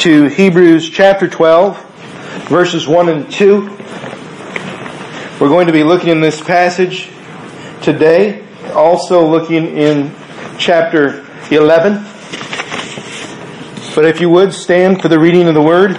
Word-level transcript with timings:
to 0.00 0.26
Hebrews 0.26 0.90
chapter 0.90 1.28
12, 1.28 1.82
verses 2.48 2.86
1 2.86 3.08
and 3.08 3.30
2. 3.30 3.60
We're 5.40 5.48
going 5.48 5.66
to 5.66 5.72
be 5.72 5.82
looking 5.82 6.10
in 6.10 6.20
this 6.20 6.40
passage 6.40 7.10
today, 7.82 8.46
also 8.72 9.26
looking 9.26 9.66
in 9.66 10.14
chapter 10.58 11.26
11. 11.50 12.04
But 13.94 14.04
if 14.06 14.20
you 14.20 14.28
would 14.30 14.52
stand 14.52 15.00
for 15.00 15.08
the 15.08 15.18
reading 15.18 15.48
of 15.48 15.54
the 15.54 15.62
word. 15.62 15.96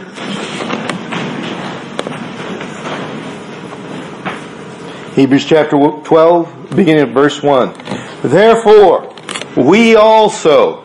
Hebrews 5.15 5.45
chapter 5.45 5.77
12, 5.77 6.69
beginning 6.75 7.03
at 7.03 7.13
verse 7.13 7.41
1. 7.41 7.73
Therefore, 8.23 9.15
we 9.55 9.95
also, 9.95 10.84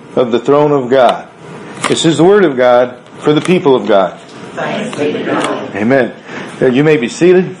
of 0.15 0.31
the 0.31 0.39
throne 0.39 0.71
of 0.71 0.89
God. 0.89 1.29
This 1.87 2.05
is 2.05 2.17
the 2.17 2.23
word 2.23 2.45
of 2.45 2.57
God 2.57 3.05
for 3.21 3.33
the 3.33 3.41
people 3.41 3.75
of 3.75 3.87
God. 3.87 4.19
God. 4.55 5.75
Amen. 5.75 6.15
Uh, 6.61 6.65
You 6.67 6.83
may 6.83 6.97
be 6.97 7.07
seated. 7.07 7.55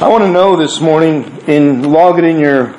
I 0.00 0.08
want 0.08 0.24
to 0.24 0.30
know 0.30 0.56
this 0.56 0.80
morning, 0.80 1.24
in 1.46 1.90
log 1.90 2.18
it 2.18 2.24
in 2.24 2.38
your 2.38 2.74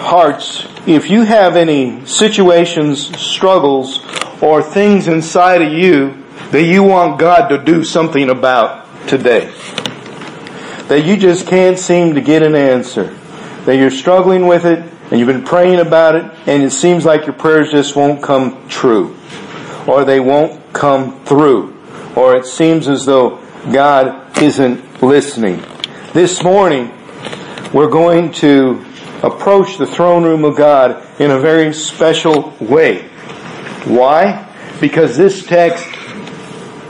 hearts, 0.00 0.66
if 0.86 1.10
you 1.10 1.22
have 1.22 1.54
any 1.54 2.04
situations, 2.06 3.16
struggles, 3.20 4.00
or 4.42 4.62
things 4.62 5.06
inside 5.06 5.62
of 5.62 5.72
you 5.72 6.24
that 6.50 6.62
you 6.64 6.82
want 6.82 7.20
God 7.20 7.48
to 7.48 7.58
do 7.62 7.84
something 7.84 8.30
about 8.30 8.86
today. 9.08 9.52
That 10.88 11.04
you 11.04 11.16
just 11.16 11.46
can't 11.46 11.78
seem 11.78 12.14
to 12.14 12.20
get 12.20 12.42
an 12.42 12.54
answer. 12.54 13.14
That 13.64 13.76
you're 13.76 13.90
struggling 13.90 14.46
with 14.46 14.64
it, 14.64 14.78
and 15.10 15.18
you've 15.18 15.26
been 15.26 15.44
praying 15.44 15.80
about 15.80 16.14
it, 16.14 16.24
and 16.46 16.62
it 16.62 16.70
seems 16.70 17.04
like 17.04 17.26
your 17.26 17.34
prayers 17.34 17.70
just 17.70 17.96
won't 17.96 18.22
come 18.22 18.68
true. 18.68 19.16
Or 19.86 20.04
they 20.04 20.20
won't 20.20 20.72
come 20.72 21.24
through. 21.24 21.76
Or 22.14 22.36
it 22.36 22.46
seems 22.46 22.88
as 22.88 23.04
though 23.04 23.38
God 23.72 24.40
isn't 24.40 25.02
listening. 25.02 25.62
This 26.12 26.42
morning, 26.42 26.92
we're 27.72 27.90
going 27.90 28.32
to 28.34 28.84
approach 29.22 29.78
the 29.78 29.86
throne 29.86 30.22
room 30.22 30.44
of 30.44 30.56
God 30.56 31.20
in 31.20 31.30
a 31.30 31.38
very 31.38 31.74
special 31.74 32.54
way. 32.60 33.08
Why? 33.84 34.52
Because 34.80 35.16
this 35.16 35.44
text 35.44 35.84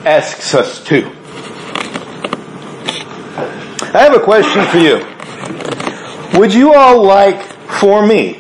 asks 0.04 0.54
us 0.54 0.84
to. 0.84 1.10
I 3.96 4.02
have 4.02 4.12
a 4.12 4.20
question 4.20 4.62
for 4.66 4.76
you. 4.76 4.98
Would 6.38 6.52
you 6.52 6.74
all 6.74 7.02
like 7.02 7.40
for 7.80 8.06
me, 8.06 8.34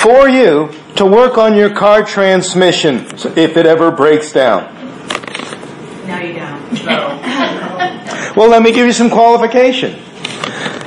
for 0.00 0.30
you, 0.30 0.72
to 0.94 1.04
work 1.04 1.36
on 1.36 1.54
your 1.54 1.68
car 1.68 2.02
transmission 2.02 3.04
if 3.36 3.58
it 3.58 3.66
ever 3.66 3.90
breaks 3.90 4.32
down? 4.32 4.74
No, 6.06 6.18
you 6.20 6.32
don't. 6.32 6.84
No. 6.86 8.32
Well, 8.34 8.48
let 8.48 8.62
me 8.62 8.72
give 8.72 8.86
you 8.86 8.94
some 8.94 9.10
qualification. 9.10 9.90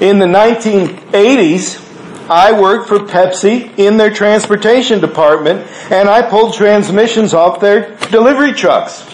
In 0.02 0.18
the 0.18 0.26
1980s, 0.26 2.28
I 2.28 2.60
worked 2.60 2.88
for 2.88 2.98
Pepsi 2.98 3.78
in 3.78 3.98
their 3.98 4.10
transportation 4.10 5.00
department 5.00 5.70
and 5.92 6.10
I 6.10 6.28
pulled 6.28 6.56
transmissions 6.56 7.36
off 7.36 7.60
their 7.60 7.96
delivery 8.10 8.54
trucks. 8.54 9.08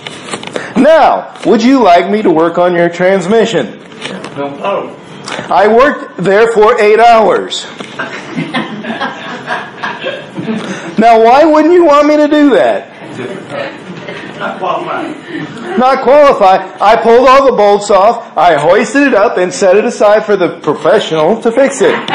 Now, 0.77 1.37
would 1.45 1.61
you 1.61 1.83
like 1.83 2.09
me 2.09 2.21
to 2.21 2.31
work 2.31 2.57
on 2.57 2.73
your 2.73 2.87
transmission? 2.87 3.81
No. 4.37 4.95
I 5.49 5.67
worked 5.67 6.17
there 6.17 6.51
for 6.51 6.79
eight 6.79 6.99
hours. 6.99 7.65
Now, 10.97 11.21
why 11.21 11.43
wouldn't 11.43 11.73
you 11.73 11.85
want 11.85 12.07
me 12.07 12.15
to 12.15 12.27
do 12.27 12.51
that? 12.51 12.89
Not 14.39 14.59
qualified. 14.59 15.77
Not 15.77 16.03
qualified. 16.03 16.81
I 16.81 16.95
pulled 17.01 17.27
all 17.27 17.45
the 17.45 17.51
bolts 17.55 17.89
off, 17.89 18.37
I 18.37 18.55
hoisted 18.55 19.03
it 19.03 19.13
up 19.13 19.37
and 19.37 19.53
set 19.53 19.75
it 19.75 19.83
aside 19.83 20.25
for 20.25 20.37
the 20.37 20.59
professional 20.59 21.41
to 21.41 21.51
fix 21.51 21.81
it. 21.81 21.95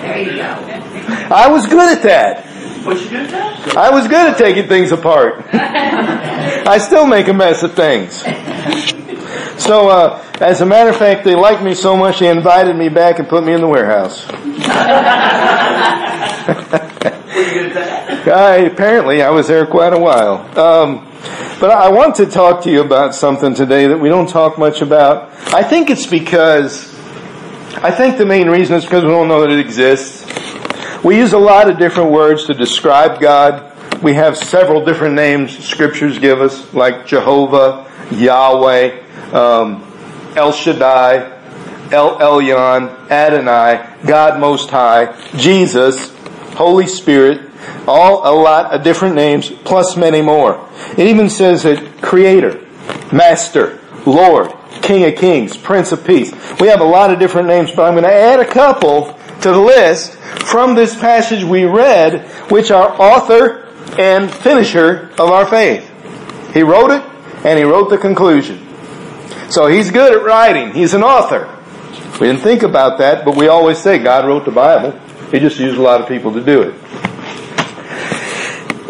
There 0.00 0.18
you 0.18 0.36
go. 0.36 0.48
I 1.32 1.48
was 1.48 1.66
good 1.66 1.96
at 1.96 2.02
that. 2.02 2.44
What 2.84 3.00
you 3.00 3.10
do 3.10 3.26
that? 3.28 3.76
I 3.76 3.90
was 3.90 4.08
good 4.08 4.32
at 4.32 4.36
taking 4.36 4.66
things 4.66 4.90
apart. 4.90 5.44
I 5.52 6.78
still 6.78 7.06
make 7.06 7.28
a 7.28 7.32
mess 7.32 7.62
of 7.62 7.74
things. 7.74 8.24
So, 9.60 9.90
uh, 9.90 10.24
as 10.40 10.62
a 10.62 10.66
matter 10.66 10.88
of 10.88 10.96
fact, 10.96 11.22
they 11.22 11.34
liked 11.34 11.62
me 11.62 11.74
so 11.74 11.94
much 11.94 12.20
they 12.20 12.30
invited 12.30 12.74
me 12.76 12.88
back 12.88 13.18
and 13.18 13.28
put 13.28 13.44
me 13.44 13.52
in 13.52 13.60
the 13.60 13.68
warehouse. 13.68 14.26
I, 18.26 18.68
apparently, 18.72 19.22
I 19.22 19.28
was 19.28 19.48
there 19.48 19.66
quite 19.66 19.92
a 19.92 19.98
while. 19.98 20.38
Um, 20.58 21.06
but 21.60 21.70
I 21.70 21.90
want 21.90 22.14
to 22.16 22.26
talk 22.26 22.64
to 22.64 22.70
you 22.70 22.80
about 22.80 23.14
something 23.14 23.54
today 23.54 23.86
that 23.86 23.98
we 23.98 24.08
don't 24.08 24.28
talk 24.28 24.58
much 24.58 24.80
about. 24.80 25.30
I 25.52 25.62
think 25.62 25.90
it's 25.90 26.06
because, 26.06 26.92
I 27.76 27.90
think 27.90 28.16
the 28.16 28.24
main 28.24 28.48
reason 28.48 28.76
is 28.76 28.84
because 28.84 29.04
we 29.04 29.10
don't 29.10 29.28
know 29.28 29.42
that 29.42 29.50
it 29.50 29.60
exists. 29.60 30.24
We 31.04 31.18
use 31.18 31.34
a 31.34 31.38
lot 31.38 31.68
of 31.68 31.78
different 31.78 32.10
words 32.12 32.46
to 32.46 32.54
describe 32.54 33.20
God. 33.20 33.69
We 34.02 34.14
have 34.14 34.38
several 34.38 34.82
different 34.82 35.14
names 35.14 35.62
scriptures 35.62 36.18
give 36.18 36.40
us, 36.40 36.72
like 36.72 37.06
Jehovah, 37.06 37.86
Yahweh, 38.10 39.34
um, 39.34 39.84
El 40.34 40.52
Shaddai, 40.52 41.38
El 41.92 42.18
Elyon, 42.18 43.10
Adonai, 43.10 43.96
God 44.06 44.40
Most 44.40 44.70
High, 44.70 45.14
Jesus, 45.36 46.14
Holy 46.54 46.86
Spirit, 46.86 47.50
all 47.86 48.22
a 48.26 48.32
lot 48.34 48.72
of 48.72 48.82
different 48.82 49.16
names, 49.16 49.50
plus 49.50 49.98
many 49.98 50.22
more. 50.22 50.66
It 50.92 51.06
even 51.06 51.28
says 51.28 51.64
that 51.64 52.00
Creator, 52.00 52.58
Master, 53.12 53.80
Lord, 54.06 54.50
King 54.80 55.04
of 55.04 55.16
Kings, 55.16 55.58
Prince 55.58 55.92
of 55.92 56.06
Peace. 56.06 56.32
We 56.58 56.68
have 56.68 56.80
a 56.80 56.84
lot 56.84 57.12
of 57.12 57.18
different 57.18 57.48
names, 57.48 57.70
but 57.70 57.82
I'm 57.82 57.94
going 57.94 58.04
to 58.04 58.12
add 58.12 58.40
a 58.40 58.46
couple 58.46 59.14
to 59.42 59.50
the 59.50 59.60
list 59.60 60.14
from 60.14 60.74
this 60.74 60.98
passage 60.98 61.44
we 61.44 61.64
read, 61.64 62.22
which 62.50 62.70
are 62.70 62.98
author 62.98 63.66
and 63.98 64.30
finisher 64.30 65.10
of 65.18 65.30
our 65.30 65.46
faith. 65.46 65.88
He 66.52 66.62
wrote 66.62 66.90
it, 66.90 67.02
and 67.44 67.58
he 67.58 67.64
wrote 67.64 67.90
the 67.90 67.98
conclusion. 67.98 68.66
So 69.50 69.66
he's 69.66 69.90
good 69.90 70.12
at 70.16 70.24
writing. 70.24 70.72
He's 70.72 70.94
an 70.94 71.02
author. 71.02 71.56
We 72.20 72.26
didn't 72.26 72.42
think 72.42 72.62
about 72.62 72.98
that, 72.98 73.24
but 73.24 73.36
we 73.36 73.48
always 73.48 73.78
say 73.78 73.98
God 73.98 74.26
wrote 74.26 74.44
the 74.44 74.50
Bible. 74.50 74.92
He 75.30 75.38
just 75.38 75.58
used 75.58 75.78
a 75.78 75.82
lot 75.82 76.00
of 76.00 76.08
people 76.08 76.32
to 76.32 76.44
do 76.44 76.62
it. 76.62 76.74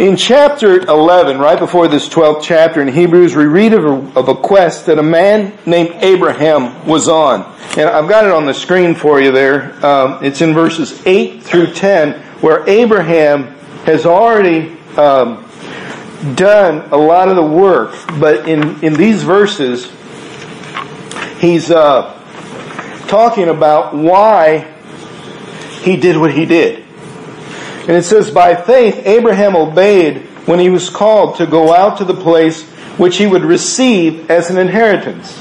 In 0.01 0.17
chapter 0.17 0.81
11, 0.81 1.39
right 1.39 1.59
before 1.59 1.87
this 1.87 2.09
12th 2.09 2.43
chapter 2.43 2.81
in 2.81 2.89
Hebrews, 2.89 3.37
we 3.37 3.45
read 3.45 3.75
of 3.75 3.85
a, 3.85 4.19
of 4.19 4.29
a 4.29 4.35
quest 4.35 4.87
that 4.87 4.99
a 4.99 5.03
man 5.03 5.53
named 5.67 5.91
Abraham 6.03 6.87
was 6.87 7.07
on. 7.07 7.43
And 7.77 7.83
I've 7.83 8.09
got 8.09 8.25
it 8.25 8.31
on 8.31 8.47
the 8.47 8.55
screen 8.55 8.95
for 8.95 9.21
you 9.21 9.31
there. 9.31 9.75
Um, 9.85 10.25
it's 10.25 10.41
in 10.41 10.55
verses 10.55 11.07
8 11.07 11.43
through 11.43 11.75
10, 11.75 12.19
where 12.41 12.67
Abraham 12.67 13.49
has 13.85 14.07
already 14.07 14.80
um, 14.99 15.47
done 16.35 16.89
a 16.91 16.97
lot 16.97 17.29
of 17.29 17.37
the 17.37 17.45
work, 17.45 17.95
but 18.19 18.49
in, 18.49 18.83
in 18.85 18.95
these 18.95 19.23
verses, 19.23 19.91
he's 21.39 21.71
uh, 21.71 22.17
talking 23.09 23.49
about 23.49 23.95
why 23.95 24.71
he 25.83 25.97
did 25.97 26.17
what 26.17 26.33
he 26.33 26.45
did. 26.45 26.85
And 27.81 27.97
it 27.97 28.05
says, 28.05 28.31
By 28.31 28.55
faith, 28.55 29.07
Abraham 29.07 29.57
obeyed 29.57 30.19
when 30.47 30.59
he 30.59 30.69
was 30.69 30.91
called 30.91 31.37
to 31.37 31.47
go 31.47 31.73
out 31.73 31.99
to 31.99 32.05
the 32.05 32.15
place 32.15 32.69
which 32.99 33.17
he 33.17 33.27
would 33.27 33.43
receive 33.43 34.31
as 34.31 34.51
an 34.51 34.59
inheritance. 34.59 35.37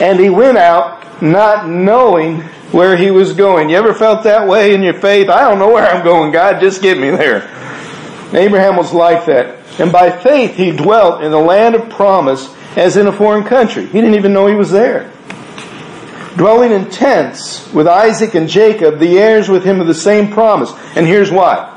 And 0.00 0.18
he 0.20 0.30
went 0.30 0.58
out 0.58 1.22
not 1.22 1.68
knowing 1.68 2.40
where 2.70 2.96
he 2.96 3.10
was 3.10 3.32
going. 3.32 3.70
You 3.70 3.76
ever 3.76 3.92
felt 3.92 4.24
that 4.24 4.48
way 4.48 4.74
in 4.74 4.82
your 4.82 4.94
faith? 4.94 5.28
I 5.28 5.40
don't 5.48 5.58
know 5.58 5.68
where 5.68 5.86
I'm 5.86 6.04
going, 6.04 6.32
God, 6.32 6.60
just 6.60 6.80
get 6.80 6.98
me 6.98 7.10
there. 7.10 7.61
Abraham 8.34 8.76
was 8.76 8.92
like 8.92 9.26
that. 9.26 9.58
And 9.80 9.92
by 9.92 10.10
faith, 10.10 10.56
he 10.56 10.72
dwelt 10.72 11.22
in 11.22 11.30
the 11.30 11.38
land 11.38 11.74
of 11.74 11.88
promise 11.90 12.54
as 12.76 12.96
in 12.96 13.06
a 13.06 13.12
foreign 13.12 13.44
country. 13.44 13.86
He 13.86 14.00
didn't 14.00 14.14
even 14.14 14.32
know 14.32 14.46
he 14.46 14.54
was 14.54 14.70
there. 14.70 15.10
dwelling 16.36 16.72
in 16.72 16.88
tents 16.90 17.70
with 17.72 17.86
Isaac 17.86 18.34
and 18.34 18.48
Jacob, 18.48 18.98
the 18.98 19.18
heirs 19.18 19.48
with 19.48 19.64
him 19.64 19.80
of 19.80 19.86
the 19.86 19.94
same 19.94 20.32
promise. 20.32 20.72
And 20.96 21.06
here's 21.06 21.30
why. 21.30 21.76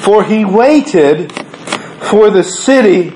For 0.00 0.24
he 0.24 0.44
waited 0.44 1.32
for 2.00 2.30
the 2.30 2.42
city 2.42 3.10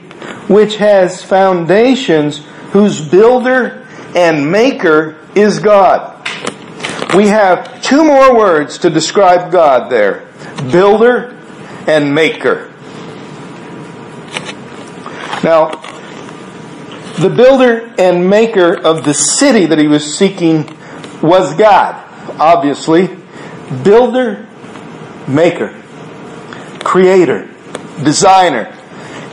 which 0.49 0.77
has 0.77 1.23
foundations, 1.23 2.39
whose 2.73 3.01
builder 3.01 3.87
and 4.15 4.51
maker 4.51 5.17
is 5.35 5.59
God. 5.59 6.17
We 7.15 7.29
have 7.29 7.83
two 7.83 8.05
more 8.05 8.37
words 8.37 8.79
to 8.79 8.91
describe 8.91 9.51
God 9.51 9.91
there. 9.91 10.29
Builder 10.71 11.38
and 11.89 12.15
maker. 12.15 12.73
Now, 15.43 15.71
the 17.19 17.33
builder 17.35 17.93
and 17.99 18.29
maker 18.29 18.75
of 18.79 19.05
the 19.05 19.15
city 19.15 19.67
that 19.67 19.79
he 19.79 19.89
was 19.89 20.17
seeking 20.17 20.67
was 21.23 21.55
God, 21.55 22.05
obviously. 22.39 23.17
Builder, 23.83 24.47
maker, 25.27 25.75
creator, 26.85 27.49
designer, 28.05 28.67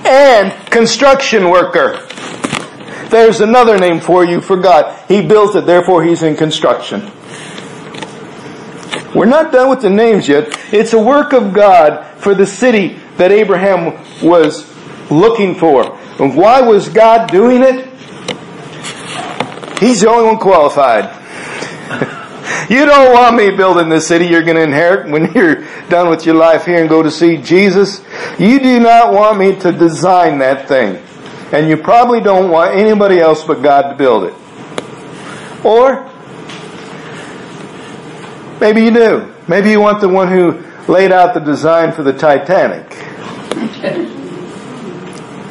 and 0.06 0.52
construction 0.72 1.50
worker. 1.50 2.08
There's 3.10 3.42
another 3.42 3.78
name 3.78 4.00
for 4.00 4.26
you 4.26 4.42
for 4.42 4.58
God. 4.58 5.08
He 5.08 5.22
built 5.22 5.56
it, 5.56 5.66
therefore 5.66 6.04
he's 6.04 6.24
in 6.24 6.36
construction. 6.36 7.12
We're 9.14 9.26
not 9.26 9.52
done 9.52 9.70
with 9.70 9.82
the 9.82 9.90
names 9.90 10.28
yet. 10.28 10.48
It's 10.74 10.94
a 10.94 11.02
work 11.02 11.34
of 11.34 11.54
God 11.54 12.15
for 12.26 12.34
the 12.34 12.48
city 12.48 13.00
that 13.18 13.32
Abraham 13.32 13.94
was 14.20 14.66
looking 15.12 15.54
for. 15.54 15.96
And 16.20 16.36
why 16.36 16.60
was 16.60 16.90
God 16.90 17.30
doing 17.30 17.62
it? 17.62 17.86
He's 19.80 20.02
the 20.02 20.10
only 20.10 20.26
one 20.26 20.40
qualified. 20.40 21.04
you 22.72 22.84
don't 22.88 23.14
want 23.14 23.36
me 23.36 23.52
building 23.52 23.90
the 23.90 24.02
city 24.02 24.26
you're 24.26 24.42
going 24.42 24.56
to 24.56 24.64
inherit 24.64 25.08
when 25.12 25.32
you're 25.36 25.68
done 25.90 26.10
with 26.10 26.26
your 26.26 26.34
life 26.34 26.66
here 26.66 26.80
and 26.80 26.90
go 26.90 27.04
to 27.04 27.12
see 27.12 27.38
Jesus. 27.38 28.04
You 28.40 28.58
do 28.58 28.80
not 28.80 29.14
want 29.14 29.38
me 29.38 29.56
to 29.60 29.72
design 29.72 30.40
that 30.40 30.68
thing. 30.68 30.96
And 31.54 31.70
you 31.70 31.78
probably 31.78 32.22
don't 32.22 32.50
want 32.50 32.76
anybody 32.76 33.20
else 33.20 33.44
but 33.44 33.62
God 33.62 33.92
to 33.92 33.96
build 33.96 34.24
it. 34.24 34.34
Or, 35.64 36.12
maybe 38.60 38.82
you 38.82 38.90
do. 38.90 39.32
Maybe 39.48 39.70
you 39.70 39.80
want 39.80 40.02
the 40.02 40.10
one 40.10 40.28
who 40.28 40.66
laid 40.88 41.12
out 41.12 41.34
the 41.34 41.40
design 41.40 41.92
for 41.92 42.04
the 42.04 42.14
Titanic. 42.14 42.92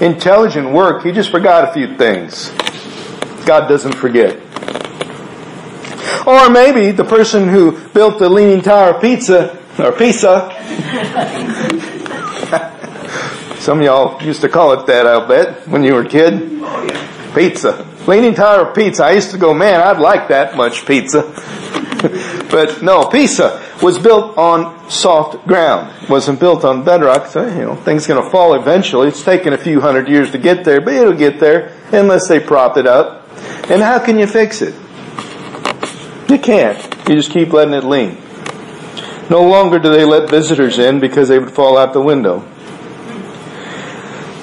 Intelligent 0.00 0.70
work, 0.70 1.02
he 1.04 1.12
just 1.12 1.30
forgot 1.30 1.68
a 1.68 1.72
few 1.72 1.96
things. 1.96 2.50
God 3.44 3.68
doesn't 3.68 3.94
forget. 3.94 4.40
Or 6.26 6.48
maybe 6.48 6.90
the 6.90 7.04
person 7.04 7.48
who 7.48 7.78
built 7.88 8.18
the 8.18 8.28
Leaning 8.28 8.62
Tower 8.62 8.94
of 8.94 9.00
Pizza, 9.02 9.58
or 9.78 9.92
Pizza, 9.92 10.50
some 13.58 13.78
of 13.78 13.84
y'all 13.84 14.22
used 14.22 14.40
to 14.40 14.48
call 14.48 14.72
it 14.72 14.86
that, 14.86 15.06
I'll 15.06 15.26
bet, 15.26 15.68
when 15.68 15.84
you 15.84 15.94
were 15.94 16.02
a 16.02 16.08
kid. 16.08 16.50
Pizza. 17.34 17.86
Leaning 18.06 18.34
Tower 18.34 18.68
of 18.68 18.74
Pizza. 18.74 19.04
I 19.04 19.12
used 19.12 19.32
to 19.32 19.38
go, 19.38 19.52
man, 19.52 19.80
I'd 19.80 19.98
like 19.98 20.28
that 20.28 20.56
much 20.56 20.86
pizza. 20.86 21.22
but 22.50 22.82
no, 22.82 23.06
pizza 23.06 23.63
was 23.82 23.98
built 23.98 24.36
on 24.38 24.88
soft 24.90 25.46
ground. 25.46 26.02
It 26.02 26.08
wasn't 26.08 26.40
built 26.40 26.64
on 26.64 26.84
bedrock. 26.84 27.26
So, 27.26 27.46
you 27.46 27.62
know, 27.62 27.74
things 27.74 28.06
going 28.06 28.22
to 28.22 28.30
fall 28.30 28.54
eventually. 28.54 29.08
It's 29.08 29.22
taken 29.22 29.52
a 29.52 29.58
few 29.58 29.80
hundred 29.80 30.08
years 30.08 30.30
to 30.32 30.38
get 30.38 30.64
there, 30.64 30.80
but 30.80 30.94
it'll 30.94 31.12
get 31.12 31.40
there 31.40 31.76
unless 31.92 32.28
they 32.28 32.40
prop 32.40 32.76
it 32.76 32.86
up. 32.86 33.28
And 33.70 33.82
how 33.82 33.98
can 33.98 34.18
you 34.18 34.26
fix 34.26 34.62
it? 34.62 34.74
You 36.30 36.38
can't. 36.38 36.82
You 37.08 37.16
just 37.16 37.30
keep 37.30 37.52
letting 37.52 37.74
it 37.74 37.84
lean. 37.84 38.18
No 39.30 39.42
longer 39.42 39.78
do 39.78 39.90
they 39.90 40.04
let 40.04 40.30
visitors 40.30 40.78
in 40.78 41.00
because 41.00 41.28
they 41.28 41.38
would 41.38 41.50
fall 41.50 41.76
out 41.76 41.92
the 41.92 42.00
window. 42.00 42.40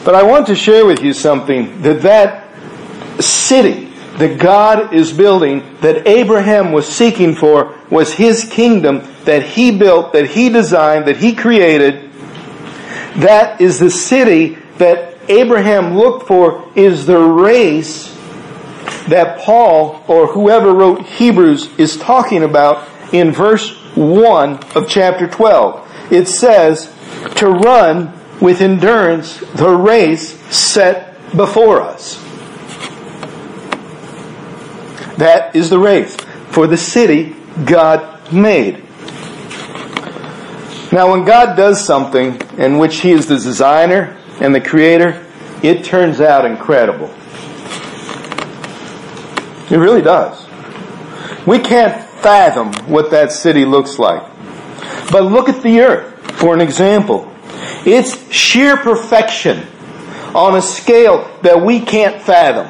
But 0.03 0.15
I 0.15 0.23
want 0.23 0.47
to 0.47 0.55
share 0.55 0.85
with 0.85 1.01
you 1.01 1.13
something 1.13 1.81
that 1.83 2.01
that 2.01 3.21
city 3.21 3.91
that 4.17 4.39
God 4.39 4.93
is 4.93 5.13
building, 5.13 5.63
that 5.81 6.07
Abraham 6.07 6.71
was 6.71 6.87
seeking 6.87 7.33
for, 7.33 7.75
was 7.89 8.13
his 8.13 8.43
kingdom 8.43 9.01
that 9.25 9.43
he 9.43 9.77
built, 9.77 10.13
that 10.13 10.31
he 10.31 10.49
designed, 10.49 11.05
that 11.05 11.17
he 11.17 11.35
created. 11.35 12.11
That 13.17 13.61
is 13.61 13.79
the 13.79 13.91
city 13.91 14.57
that 14.77 15.17
Abraham 15.29 15.97
looked 15.97 16.27
for, 16.27 16.69
is 16.75 17.05
the 17.05 17.19
race 17.19 18.15
that 19.07 19.39
Paul 19.39 20.03
or 20.07 20.27
whoever 20.27 20.73
wrote 20.73 21.05
Hebrews 21.05 21.77
is 21.77 21.97
talking 21.97 22.43
about 22.43 22.87
in 23.13 23.31
verse 23.31 23.75
1 23.95 24.59
of 24.75 24.87
chapter 24.87 25.27
12. 25.27 26.11
It 26.11 26.27
says, 26.27 26.93
to 27.35 27.47
run 27.47 28.13
with 28.39 28.61
endurance 28.61 29.39
the 29.53 29.69
race 29.69 30.39
set 30.53 31.15
before 31.35 31.81
us. 31.81 32.17
That 35.17 35.55
is 35.55 35.69
the 35.69 35.79
race 35.79 36.15
for 36.49 36.67
the 36.67 36.77
city 36.77 37.35
God 37.65 38.33
made. 38.33 38.83
Now, 40.91 41.11
when 41.11 41.23
God 41.23 41.55
does 41.55 41.83
something 41.83 42.41
in 42.57 42.77
which 42.77 42.99
He 42.99 43.11
is 43.11 43.27
the 43.27 43.35
designer 43.35 44.17
and 44.41 44.53
the 44.53 44.59
creator, 44.59 45.25
it 45.63 45.85
turns 45.85 46.19
out 46.19 46.43
incredible. 46.43 47.07
It 49.71 49.77
really 49.77 50.01
does. 50.01 50.45
We 51.47 51.59
can't 51.59 52.03
fathom 52.19 52.73
what 52.91 53.11
that 53.11 53.31
city 53.31 53.63
looks 53.63 53.97
like. 53.97 54.21
But 55.11 55.23
look 55.23 55.47
at 55.47 55.63
the 55.63 55.79
earth 55.79 56.37
for 56.37 56.53
an 56.53 56.61
example. 56.61 57.31
It's 57.85 58.31
sheer 58.31 58.75
perfection 58.75 59.65
on 60.35 60.55
a 60.55 60.61
scale 60.61 61.39
that 61.41 61.61
we 61.61 61.79
can't 61.79 62.21
fathom. 62.21 62.67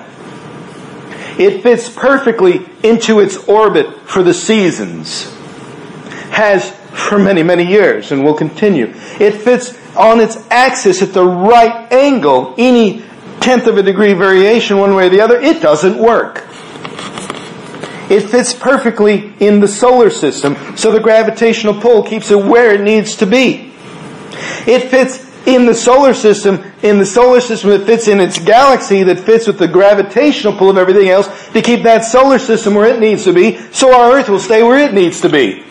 It 1.39 1.63
fits 1.63 1.89
perfectly 1.89 2.67
into 2.83 3.19
its 3.19 3.37
orbit 3.47 4.01
for 4.01 4.21
the 4.21 4.33
seasons. 4.33 5.31
Has 6.31 6.71
for 6.93 7.17
many, 7.17 7.43
many 7.43 7.65
years 7.65 8.11
and 8.11 8.23
will 8.23 8.33
continue. 8.33 8.87
It 9.19 9.41
fits 9.41 9.77
on 9.95 10.19
its 10.19 10.37
axis 10.49 11.01
at 11.01 11.13
the 11.13 11.25
right 11.25 11.91
angle. 11.91 12.55
Any 12.57 13.03
tenth 13.39 13.67
of 13.67 13.77
a 13.77 13.83
degree 13.83 14.13
variation 14.13 14.77
one 14.77 14.95
way 14.95 15.07
or 15.07 15.09
the 15.09 15.21
other, 15.21 15.39
it 15.39 15.61
doesn't 15.61 15.97
work. 15.97 16.47
It 18.09 18.29
fits 18.29 18.53
perfectly 18.53 19.33
in 19.39 19.61
the 19.61 19.67
solar 19.69 20.09
system, 20.09 20.57
so 20.75 20.91
the 20.91 20.99
gravitational 20.99 21.73
pull 21.79 22.03
keeps 22.03 22.29
it 22.29 22.43
where 22.43 22.73
it 22.73 22.81
needs 22.81 23.15
to 23.17 23.25
be. 23.25 23.73
It 24.67 24.89
fits 24.89 25.31
in 25.47 25.65
the 25.65 25.73
solar 25.73 26.13
system, 26.13 26.61
in 26.83 26.99
the 26.99 27.05
solar 27.05 27.39
system 27.39 27.71
that 27.71 27.85
fits 27.85 28.07
in 28.07 28.19
its 28.19 28.37
galaxy 28.37 29.03
that 29.03 29.19
fits 29.19 29.47
with 29.47 29.57
the 29.57 29.67
gravitational 29.67 30.53
pull 30.53 30.69
of 30.69 30.77
everything 30.77 31.09
else 31.09 31.27
to 31.51 31.61
keep 31.61 31.83
that 31.83 32.03
solar 32.03 32.37
system 32.37 32.73
where 32.75 32.87
it 32.87 32.99
needs 32.99 33.23
to 33.23 33.33
be, 33.33 33.57
so 33.71 33.97
our 33.97 34.11
Earth 34.17 34.29
will 34.29 34.39
stay 34.39 34.61
where 34.61 34.77
it 34.77 34.93
needs 34.93 35.21
to 35.21 35.29
be. 35.29 35.63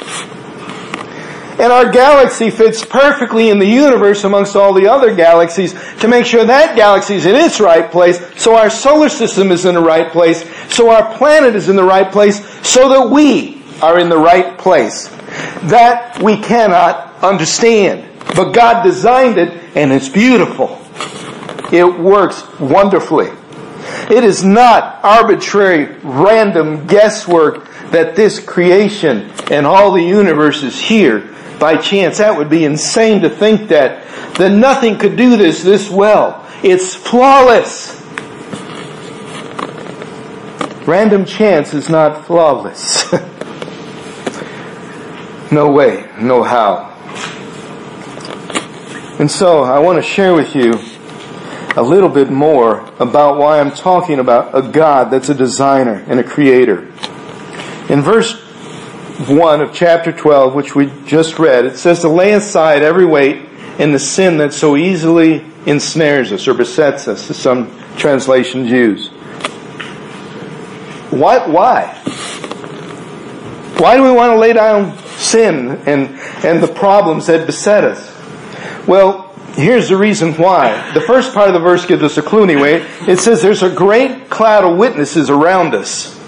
And 1.60 1.74
our 1.74 1.92
galaxy 1.92 2.48
fits 2.48 2.82
perfectly 2.82 3.50
in 3.50 3.58
the 3.58 3.66
universe 3.66 4.24
amongst 4.24 4.56
all 4.56 4.72
the 4.72 4.88
other 4.88 5.14
galaxies 5.14 5.74
to 6.00 6.08
make 6.08 6.24
sure 6.24 6.42
that 6.42 6.74
galaxy 6.74 7.16
is 7.16 7.26
in 7.26 7.36
its 7.36 7.60
right 7.60 7.90
place, 7.90 8.18
so 8.40 8.56
our 8.56 8.70
solar 8.70 9.10
system 9.10 9.52
is 9.52 9.66
in 9.66 9.74
the 9.74 9.82
right 9.82 10.10
place, 10.10 10.42
so 10.74 10.88
our 10.88 11.14
planet 11.18 11.54
is 11.54 11.68
in 11.68 11.76
the 11.76 11.84
right 11.84 12.10
place, 12.10 12.42
so 12.66 12.88
that 12.88 13.10
we 13.10 13.62
are 13.82 13.98
in 13.98 14.08
the 14.08 14.16
right 14.16 14.56
place. 14.56 15.08
That 15.64 16.22
we 16.22 16.38
cannot 16.38 17.22
understand. 17.22 18.08
But 18.34 18.52
God 18.52 18.82
designed 18.82 19.36
it 19.36 19.76
and 19.76 19.92
it's 19.92 20.08
beautiful. 20.08 20.80
It 21.70 22.00
works 22.00 22.42
wonderfully. 22.58 23.28
It 24.10 24.24
is 24.24 24.42
not 24.42 25.04
arbitrary, 25.04 25.94
random 26.02 26.86
guesswork 26.86 27.68
that 27.90 28.16
this 28.16 28.40
creation 28.42 29.30
and 29.50 29.66
all 29.66 29.92
the 29.92 30.02
universe 30.02 30.62
is 30.62 30.80
here 30.80 31.36
by 31.60 31.76
chance. 31.76 32.18
That 32.18 32.36
would 32.36 32.50
be 32.50 32.64
insane 32.64 33.22
to 33.22 33.30
think 33.30 33.68
that. 33.68 34.08
That 34.38 34.50
nothing 34.50 34.98
could 34.98 35.16
do 35.16 35.36
this 35.36 35.62
this 35.62 35.88
well. 35.88 36.44
It's 36.64 36.94
flawless. 36.94 38.00
Random 40.86 41.24
chance 41.24 41.74
is 41.74 41.88
not 41.88 42.26
flawless. 42.26 43.12
no 45.52 45.70
way, 45.70 46.10
no 46.18 46.42
how. 46.42 46.88
And 49.20 49.30
so 49.30 49.62
I 49.62 49.78
want 49.78 49.98
to 49.98 50.02
share 50.02 50.34
with 50.34 50.56
you 50.56 50.72
a 51.76 51.82
little 51.82 52.08
bit 52.08 52.30
more 52.30 52.90
about 52.98 53.38
why 53.38 53.60
I'm 53.60 53.70
talking 53.70 54.18
about 54.18 54.56
a 54.56 54.62
God 54.62 55.10
that's 55.10 55.28
a 55.28 55.34
designer 55.34 56.04
and 56.08 56.18
a 56.18 56.24
creator. 56.24 56.86
In 57.88 58.00
verse 58.00 58.49
1 59.28 59.60
of 59.60 59.74
chapter 59.74 60.12
12, 60.12 60.54
which 60.54 60.74
we 60.74 60.90
just 61.04 61.38
read, 61.38 61.66
it 61.66 61.76
says 61.76 62.00
to 62.00 62.08
lay 62.08 62.32
aside 62.32 62.82
every 62.82 63.04
weight 63.04 63.36
and 63.78 63.94
the 63.94 63.98
sin 63.98 64.38
that 64.38 64.52
so 64.52 64.76
easily 64.76 65.44
ensnares 65.66 66.32
us 66.32 66.48
or 66.48 66.54
besets 66.54 67.06
us, 67.06 67.28
as 67.28 67.36
some 67.36 67.70
translations 67.96 68.70
use. 68.70 69.08
Why? 71.10 71.46
Why? 71.46 71.86
Why 73.76 73.96
do 73.96 74.02
we 74.02 74.12
want 74.12 74.32
to 74.32 74.38
lay 74.38 74.54
down 74.54 74.96
sin 75.18 75.70
and, 75.86 76.18
and 76.44 76.62
the 76.62 76.68
problems 76.68 77.26
that 77.26 77.46
beset 77.46 77.84
us? 77.84 78.16
Well, 78.86 79.34
here's 79.54 79.88
the 79.88 79.96
reason 79.96 80.32
why. 80.34 80.92
The 80.92 81.00
first 81.00 81.34
part 81.34 81.48
of 81.48 81.54
the 81.54 81.60
verse 81.60 81.84
gives 81.84 82.02
us 82.02 82.16
a 82.16 82.22
clue 82.22 82.44
anyway. 82.44 82.86
It 83.06 83.18
says 83.18 83.42
there's 83.42 83.62
a 83.62 83.70
great 83.70 84.30
cloud 84.30 84.64
of 84.64 84.78
witnesses 84.78 85.28
around 85.28 85.74
us. 85.74 86.19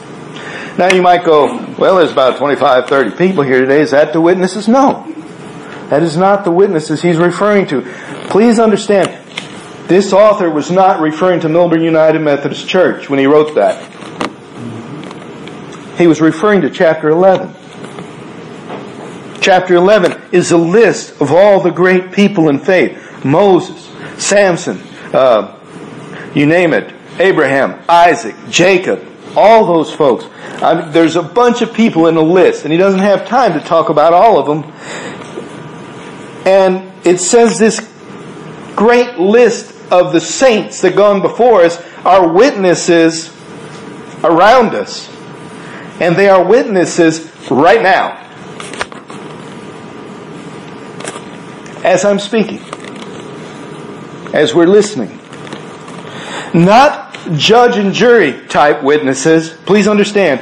Now 0.78 0.92
you 0.92 1.02
might 1.02 1.24
go, 1.24 1.74
well, 1.78 1.96
there's 1.96 2.12
about 2.12 2.38
25, 2.38 2.86
30 2.86 3.16
people 3.16 3.44
here 3.44 3.60
today. 3.60 3.80
Is 3.80 3.90
that 3.90 4.12
the 4.12 4.20
witnesses? 4.20 4.68
No. 4.68 5.06
That 5.90 6.02
is 6.02 6.16
not 6.16 6.44
the 6.44 6.50
witnesses 6.50 7.02
he's 7.02 7.18
referring 7.18 7.66
to. 7.66 7.82
Please 8.30 8.58
understand, 8.58 9.10
this 9.88 10.14
author 10.14 10.48
was 10.48 10.70
not 10.70 11.00
referring 11.00 11.40
to 11.40 11.50
Milburn 11.50 11.82
United 11.82 12.20
Methodist 12.20 12.66
Church 12.66 13.10
when 13.10 13.18
he 13.18 13.26
wrote 13.26 13.54
that. 13.56 13.90
He 15.98 16.06
was 16.06 16.22
referring 16.22 16.62
to 16.62 16.70
chapter 16.70 17.10
11. 17.10 17.54
Chapter 19.42 19.74
11 19.74 20.30
is 20.32 20.52
a 20.52 20.56
list 20.56 21.20
of 21.20 21.32
all 21.32 21.60
the 21.60 21.70
great 21.70 22.12
people 22.12 22.48
in 22.48 22.58
faith. 22.58 23.22
Moses, 23.22 23.90
Samson, 24.16 24.80
uh, 25.12 25.58
you 26.34 26.46
name 26.46 26.72
it, 26.72 26.94
Abraham, 27.18 27.84
Isaac, 27.88 28.34
Jacob, 28.48 29.11
all 29.36 29.66
those 29.66 29.92
folks. 29.92 30.26
I 30.62 30.74
mean, 30.74 30.92
there's 30.92 31.16
a 31.16 31.22
bunch 31.22 31.62
of 31.62 31.72
people 31.72 32.06
in 32.06 32.14
the 32.14 32.22
list, 32.22 32.64
and 32.64 32.72
he 32.72 32.78
doesn't 32.78 33.00
have 33.00 33.26
time 33.26 33.52
to 33.54 33.60
talk 33.60 33.88
about 33.88 34.12
all 34.12 34.38
of 34.38 34.46
them. 34.46 34.72
And 36.46 36.92
it 37.06 37.18
says 37.18 37.58
this 37.58 37.80
great 38.74 39.18
list 39.18 39.72
of 39.92 40.12
the 40.12 40.20
saints 40.20 40.80
that 40.80 40.96
gone 40.96 41.20
before 41.20 41.62
us 41.62 41.80
are 42.04 42.32
witnesses 42.32 43.30
around 44.24 44.74
us. 44.74 45.08
And 46.00 46.16
they 46.16 46.28
are 46.28 46.42
witnesses 46.44 47.30
right 47.50 47.82
now. 47.82 48.18
As 51.84 52.04
I'm 52.04 52.18
speaking. 52.18 52.60
As 54.32 54.54
we're 54.54 54.66
listening. 54.66 55.18
Not 56.54 57.01
judge 57.36 57.76
and 57.76 57.92
jury 57.92 58.46
type 58.48 58.82
witnesses. 58.82 59.50
Please 59.66 59.88
understand. 59.88 60.40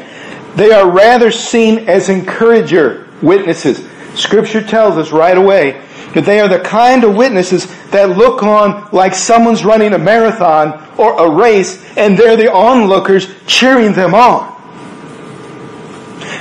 They 0.56 0.72
are 0.72 0.90
rather 0.90 1.30
seen 1.30 1.88
as 1.88 2.08
encourager 2.08 3.08
witnesses. 3.22 3.88
Scripture 4.14 4.62
tells 4.62 4.96
us 4.96 5.12
right 5.12 5.36
away 5.36 5.82
that 6.14 6.24
they 6.24 6.40
are 6.40 6.48
the 6.48 6.58
kind 6.60 7.04
of 7.04 7.14
witnesses 7.14 7.66
that 7.90 8.16
look 8.16 8.42
on 8.42 8.88
like 8.92 9.14
someone's 9.14 9.64
running 9.64 9.92
a 9.92 9.98
marathon 9.98 10.88
or 10.98 11.18
a 11.24 11.30
race 11.30 11.84
and 11.96 12.18
they're 12.18 12.36
the 12.36 12.52
onlookers 12.52 13.28
cheering 13.46 13.92
them 13.92 14.14
on. 14.14 14.48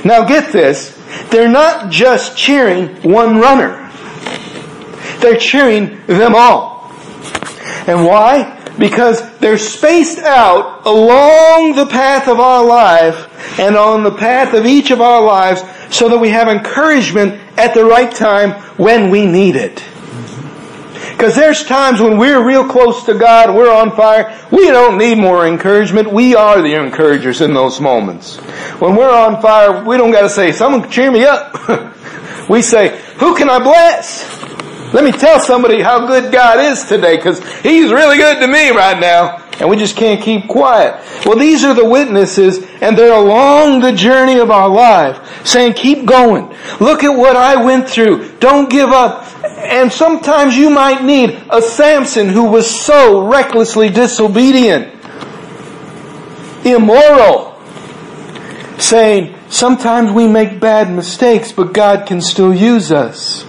Now 0.04 0.24
get 0.24 0.52
this, 0.52 0.98
they're 1.30 1.48
not 1.48 1.90
just 1.90 2.36
cheering 2.36 2.88
one 3.02 3.36
runner. 3.36 3.90
They're 5.20 5.38
cheering 5.38 6.04
them 6.06 6.34
all. 6.34 6.90
And 7.86 8.04
why? 8.06 8.59
Because 8.80 9.22
they're 9.38 9.58
spaced 9.58 10.18
out 10.18 10.86
along 10.86 11.76
the 11.76 11.86
path 11.86 12.26
of 12.26 12.40
our 12.40 12.64
life 12.64 13.60
and 13.60 13.76
on 13.76 14.02
the 14.02 14.10
path 14.10 14.54
of 14.54 14.64
each 14.64 14.90
of 14.90 15.00
our 15.02 15.22
lives 15.22 15.62
so 15.94 16.08
that 16.08 16.18
we 16.18 16.30
have 16.30 16.48
encouragement 16.48 17.38
at 17.58 17.74
the 17.74 17.84
right 17.84 18.10
time 18.10 18.52
when 18.78 19.10
we 19.10 19.26
need 19.26 19.54
it. 19.54 19.84
Because 21.12 21.34
there's 21.34 21.62
times 21.64 22.00
when 22.00 22.16
we're 22.16 22.42
real 22.42 22.66
close 22.66 23.04
to 23.04 23.12
God, 23.12 23.54
we're 23.54 23.70
on 23.70 23.94
fire, 23.94 24.34
we 24.50 24.68
don't 24.68 24.96
need 24.96 25.18
more 25.18 25.46
encouragement. 25.46 26.10
We 26.10 26.34
are 26.34 26.62
the 26.62 26.82
encouragers 26.82 27.42
in 27.42 27.52
those 27.52 27.78
moments. 27.82 28.38
When 28.80 28.96
we're 28.96 29.14
on 29.14 29.42
fire, 29.42 29.84
we 29.84 29.98
don't 29.98 30.12
gotta 30.12 30.30
say, 30.30 30.52
someone 30.52 30.90
cheer 30.90 31.10
me 31.10 31.24
up. 31.24 32.48
we 32.48 32.62
say, 32.62 32.98
who 33.18 33.36
can 33.36 33.50
I 33.50 33.58
bless? 33.58 34.24
Let 34.92 35.04
me 35.04 35.12
tell 35.12 35.38
somebody 35.38 35.80
how 35.80 36.06
good 36.06 36.32
God 36.32 36.58
is 36.58 36.84
today 36.84 37.16
because 37.16 37.38
He's 37.60 37.92
really 37.92 38.16
good 38.16 38.40
to 38.40 38.48
me 38.48 38.70
right 38.70 38.98
now. 38.98 39.36
And 39.60 39.68
we 39.68 39.76
just 39.76 39.94
can't 39.94 40.22
keep 40.22 40.48
quiet. 40.48 41.04
Well, 41.26 41.38
these 41.38 41.64
are 41.64 41.74
the 41.74 41.84
witnesses 41.84 42.64
and 42.80 42.96
they're 42.96 43.12
along 43.12 43.80
the 43.80 43.92
journey 43.92 44.38
of 44.38 44.50
our 44.50 44.68
life 44.68 45.46
saying, 45.46 45.74
keep 45.74 46.06
going. 46.06 46.48
Look 46.80 47.04
at 47.04 47.10
what 47.10 47.36
I 47.36 47.62
went 47.62 47.88
through. 47.88 48.38
Don't 48.38 48.70
give 48.70 48.88
up. 48.88 49.26
And 49.44 49.92
sometimes 49.92 50.56
you 50.56 50.70
might 50.70 51.04
need 51.04 51.38
a 51.50 51.60
Samson 51.60 52.28
who 52.28 52.44
was 52.44 52.68
so 52.68 53.28
recklessly 53.28 53.90
disobedient, 53.90 54.94
immoral, 56.64 57.60
saying, 58.78 59.36
sometimes 59.50 60.10
we 60.10 60.26
make 60.26 60.58
bad 60.58 60.90
mistakes, 60.90 61.52
but 61.52 61.74
God 61.74 62.06
can 62.06 62.22
still 62.22 62.54
use 62.54 62.90
us. 62.90 63.44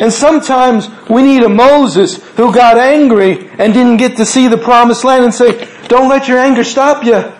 And 0.00 0.12
sometimes 0.12 0.88
we 1.08 1.22
need 1.22 1.42
a 1.42 1.48
Moses 1.48 2.22
who 2.36 2.52
got 2.52 2.78
angry 2.78 3.48
and 3.58 3.72
didn't 3.72 3.98
get 3.98 4.16
to 4.16 4.26
see 4.26 4.48
the 4.48 4.58
promised 4.58 5.04
land 5.04 5.24
and 5.24 5.32
say, 5.32 5.68
don't 5.88 6.08
let 6.08 6.26
your 6.26 6.38
anger 6.38 6.64
stop 6.64 7.04
you. 7.04 7.32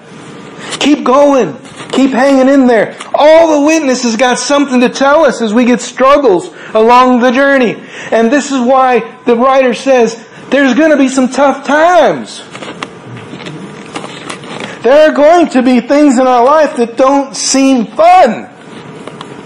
Keep 0.79 1.05
going. 1.05 1.57
Keep 1.91 2.13
hanging 2.13 2.49
in 2.49 2.67
there. 2.67 2.97
All 3.15 3.61
the 3.61 3.67
witnesses 3.67 4.17
got 4.17 4.39
something 4.39 4.81
to 4.81 4.89
tell 4.89 5.25
us 5.25 5.43
as 5.43 5.53
we 5.53 5.65
get 5.65 5.81
struggles 5.81 6.55
along 6.75 7.21
the 7.21 7.31
journey. 7.31 7.77
And 8.11 8.31
this 8.31 8.53
is 8.53 8.61
why 8.61 9.19
the 9.25 9.37
writer 9.37 9.75
says 9.75 10.27
there's 10.51 10.75
going 10.75 10.91
to 10.91 10.97
be 10.97 11.09
some 11.09 11.29
tough 11.29 11.67
times. 11.67 12.39
There 14.83 15.11
are 15.11 15.15
going 15.15 15.49
to 15.51 15.63
be 15.63 15.81
things 15.81 16.19
in 16.19 16.27
our 16.27 16.45
life 16.45 16.77
that 16.77 16.97
don't 16.97 17.35
seem 17.35 17.87
fun. 17.87 18.51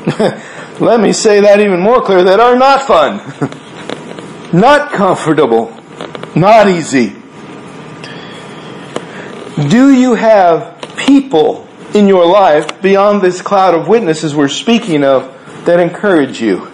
Let 0.81 1.01
me 1.01 1.13
say 1.13 1.41
that 1.41 1.59
even 1.59 1.81
more 1.81 2.01
clear 2.01 2.23
that 2.23 2.39
are 2.39 2.55
not 2.55 2.87
fun, 2.87 3.19
not 4.53 4.93
comfortable, 4.93 5.77
not 6.37 6.69
easy. 6.69 7.17
Do 9.69 9.93
you 9.93 10.15
have 10.15 10.81
people 10.97 11.67
in 11.95 12.07
your 12.07 12.25
life 12.27 12.81
beyond 12.81 13.23
this 13.23 13.43
cloud 13.43 13.75
of 13.75 13.89
witnesses 13.89 14.37
we're 14.37 14.47
speaking 14.47 15.03
of 15.03 15.35
that 15.65 15.81
encourage 15.81 16.41
you? 16.41 16.71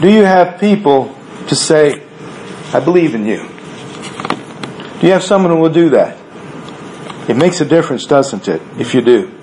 Do 0.00 0.12
you 0.12 0.24
have 0.24 0.58
people 0.58 1.16
to 1.46 1.54
say, 1.54 2.02
I 2.72 2.80
believe 2.80 3.14
in 3.14 3.26
you? 3.26 3.46
Do 4.98 5.06
you 5.06 5.12
have 5.12 5.22
someone 5.22 5.52
who 5.52 5.58
will 5.58 5.72
do 5.72 5.90
that? 5.90 6.18
It 7.30 7.36
makes 7.36 7.60
a 7.60 7.64
difference, 7.64 8.06
doesn't 8.06 8.48
it, 8.48 8.60
if 8.76 8.92
you 8.92 9.02
do? 9.02 9.39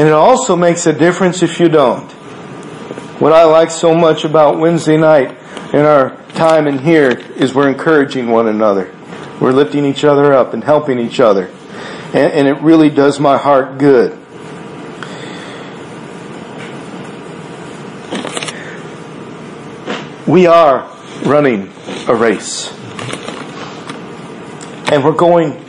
And 0.00 0.08
it 0.08 0.14
also 0.14 0.56
makes 0.56 0.86
a 0.86 0.94
difference 0.94 1.42
if 1.42 1.60
you 1.60 1.68
don't. 1.68 2.10
What 3.20 3.34
I 3.34 3.44
like 3.44 3.70
so 3.70 3.94
much 3.94 4.24
about 4.24 4.58
Wednesday 4.58 4.96
night 4.96 5.36
and 5.74 5.86
our 5.86 6.16
time 6.28 6.66
in 6.66 6.78
here 6.78 7.10
is 7.10 7.54
we're 7.54 7.68
encouraging 7.68 8.30
one 8.30 8.48
another. 8.48 8.90
We're 9.42 9.52
lifting 9.52 9.84
each 9.84 10.02
other 10.02 10.32
up 10.32 10.54
and 10.54 10.64
helping 10.64 10.98
each 10.98 11.20
other. 11.20 11.50
And, 12.14 12.32
and 12.32 12.48
it 12.48 12.62
really 12.62 12.88
does 12.88 13.20
my 13.20 13.36
heart 13.36 13.76
good. 13.76 14.18
We 20.26 20.46
are 20.46 20.90
running 21.26 21.70
a 22.08 22.14
race. 22.14 22.72
And 24.90 25.04
we're 25.04 25.12
going 25.12 25.62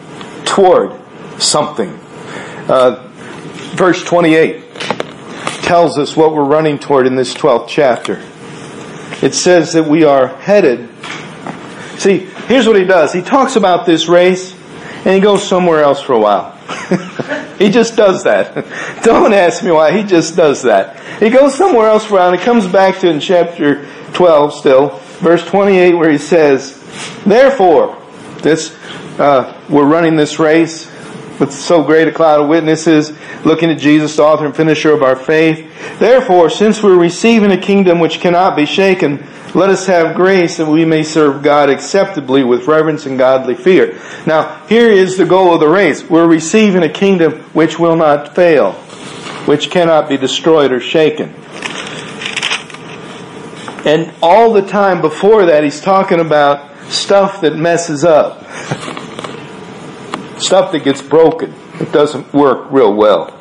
toward 0.45 0.97
something. 1.37 1.89
Uh, 2.69 3.10
verse 3.81 4.03
28 4.03 4.75
tells 5.63 5.97
us 5.97 6.15
what 6.15 6.35
we're 6.35 6.43
running 6.43 6.77
toward 6.77 7.07
in 7.07 7.15
this 7.15 7.33
12th 7.33 7.67
chapter. 7.67 8.21
It 9.25 9.33
says 9.33 9.73
that 9.73 9.87
we 9.87 10.03
are 10.03 10.27
headed. 10.27 10.87
See, 11.97 12.19
here's 12.45 12.67
what 12.67 12.75
he 12.75 12.85
does. 12.85 13.11
He 13.11 13.23
talks 13.23 13.55
about 13.55 13.87
this 13.87 14.07
race 14.07 14.53
and 14.97 15.15
he 15.15 15.19
goes 15.19 15.47
somewhere 15.47 15.81
else 15.81 15.99
for 15.99 16.13
a 16.13 16.19
while. 16.19 16.51
he 17.57 17.71
just 17.71 17.95
does 17.95 18.23
that. 18.23 18.53
Don't 19.03 19.33
ask 19.33 19.63
me 19.63 19.71
why. 19.71 19.97
He 19.97 20.03
just 20.03 20.35
does 20.35 20.61
that. 20.61 20.99
He 21.19 21.31
goes 21.31 21.55
somewhere 21.55 21.87
else 21.87 22.05
for 22.05 22.13
a 22.13 22.17
while 22.17 22.29
and 22.29 22.39
he 22.39 22.45
comes 22.45 22.67
back 22.67 22.99
to 22.99 23.09
in 23.09 23.19
chapter 23.19 23.87
12 24.13 24.53
still, 24.53 24.89
verse 25.21 25.43
28 25.43 25.95
where 25.95 26.11
he 26.11 26.19
says, 26.19 26.77
Therefore, 27.25 27.99
this, 28.43 28.77
uh, 29.17 29.59
we're 29.71 29.87
running 29.87 30.17
this 30.17 30.37
race 30.37 30.90
with 31.41 31.51
so 31.51 31.83
great 31.83 32.07
a 32.07 32.11
cloud 32.11 32.39
of 32.39 32.47
witnesses, 32.47 33.11
looking 33.43 33.71
at 33.71 33.79
Jesus, 33.79 34.15
the 34.15 34.23
author 34.23 34.45
and 34.45 34.55
finisher 34.55 34.93
of 34.93 35.01
our 35.01 35.15
faith. 35.15 35.67
Therefore, 35.99 36.49
since 36.49 36.81
we're 36.81 36.97
receiving 36.97 37.51
a 37.51 37.57
kingdom 37.57 37.99
which 37.99 38.19
cannot 38.19 38.55
be 38.55 38.65
shaken, 38.65 39.27
let 39.55 39.69
us 39.69 39.87
have 39.87 40.15
grace 40.15 40.57
that 40.57 40.67
we 40.67 40.85
may 40.85 41.03
serve 41.03 41.43
God 41.43 41.69
acceptably 41.69 42.43
with 42.43 42.67
reverence 42.67 43.05
and 43.05 43.17
godly 43.17 43.55
fear. 43.55 43.99
Now, 44.25 44.65
here 44.67 44.89
is 44.89 45.17
the 45.17 45.25
goal 45.25 45.53
of 45.53 45.59
the 45.59 45.67
race. 45.67 46.07
We're 46.07 46.27
receiving 46.27 46.83
a 46.83 46.89
kingdom 46.89 47.41
which 47.53 47.79
will 47.79 47.95
not 47.95 48.35
fail, 48.35 48.73
which 49.45 49.71
cannot 49.71 50.07
be 50.07 50.17
destroyed 50.17 50.71
or 50.71 50.79
shaken. 50.79 51.33
And 53.83 54.13
all 54.21 54.53
the 54.53 54.61
time 54.61 55.01
before 55.01 55.47
that, 55.47 55.63
he's 55.63 55.81
talking 55.81 56.19
about 56.19 56.69
stuff 56.91 57.41
that 57.41 57.55
messes 57.55 58.03
up 58.03 58.45
stuff 60.41 60.71
that 60.71 60.83
gets 60.83 61.01
broken. 61.01 61.53
It 61.79 61.91
doesn't 61.91 62.33
work 62.33 62.71
real 62.71 62.93
well. 62.93 63.37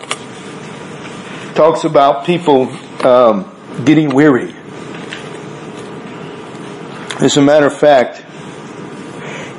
talks 1.55 1.85
about 1.85 2.25
people 2.25 2.69
um, 3.05 3.51
getting 3.85 4.15
weary. 4.15 4.55
As 7.21 7.37
a 7.37 7.43
matter 7.43 7.67
of 7.67 7.77
fact, 7.77 8.25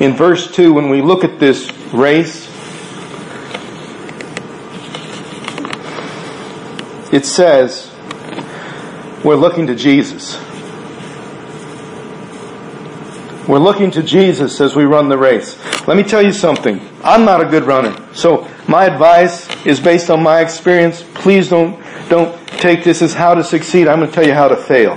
in 0.01 0.13
verse 0.13 0.51
2, 0.51 0.73
when 0.73 0.89
we 0.89 1.01
look 1.01 1.23
at 1.23 1.39
this 1.39 1.71
race, 1.93 2.47
it 7.13 7.25
says, 7.25 7.91
we're 9.23 9.35
looking 9.35 9.67
to 9.67 9.75
Jesus. 9.75 10.39
We're 13.47 13.59
looking 13.59 13.91
to 13.91 14.01
Jesus 14.01 14.59
as 14.61 14.75
we 14.75 14.85
run 14.85 15.09
the 15.09 15.17
race. 15.17 15.55
Let 15.87 15.97
me 15.97 16.03
tell 16.03 16.21
you 16.21 16.31
something. 16.31 16.79
I'm 17.03 17.25
not 17.25 17.41
a 17.41 17.45
good 17.45 17.63
runner. 17.63 17.97
So 18.13 18.47
my 18.67 18.85
advice 18.85 19.49
is 19.65 19.79
based 19.79 20.09
on 20.11 20.21
my 20.21 20.41
experience. 20.41 21.03
Please 21.15 21.49
don't, 21.49 21.81
don't 22.07 22.37
take 22.47 22.83
this 22.83 23.01
as 23.01 23.13
how 23.13 23.33
to 23.33 23.43
succeed. 23.43 23.87
I'm 23.87 23.99
going 23.99 24.09
to 24.09 24.15
tell 24.15 24.25
you 24.25 24.33
how 24.33 24.47
to 24.47 24.55
fail. 24.55 24.95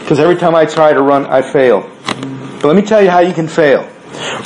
Because 0.00 0.18
every 0.18 0.36
time 0.36 0.54
I 0.54 0.64
try 0.64 0.92
to 0.92 1.00
run, 1.00 1.26
I 1.26 1.42
fail. 1.42 1.82
But 2.60 2.64
let 2.64 2.76
me 2.76 2.82
tell 2.82 3.02
you 3.02 3.10
how 3.10 3.20
you 3.20 3.32
can 3.32 3.46
fail. 3.46 3.88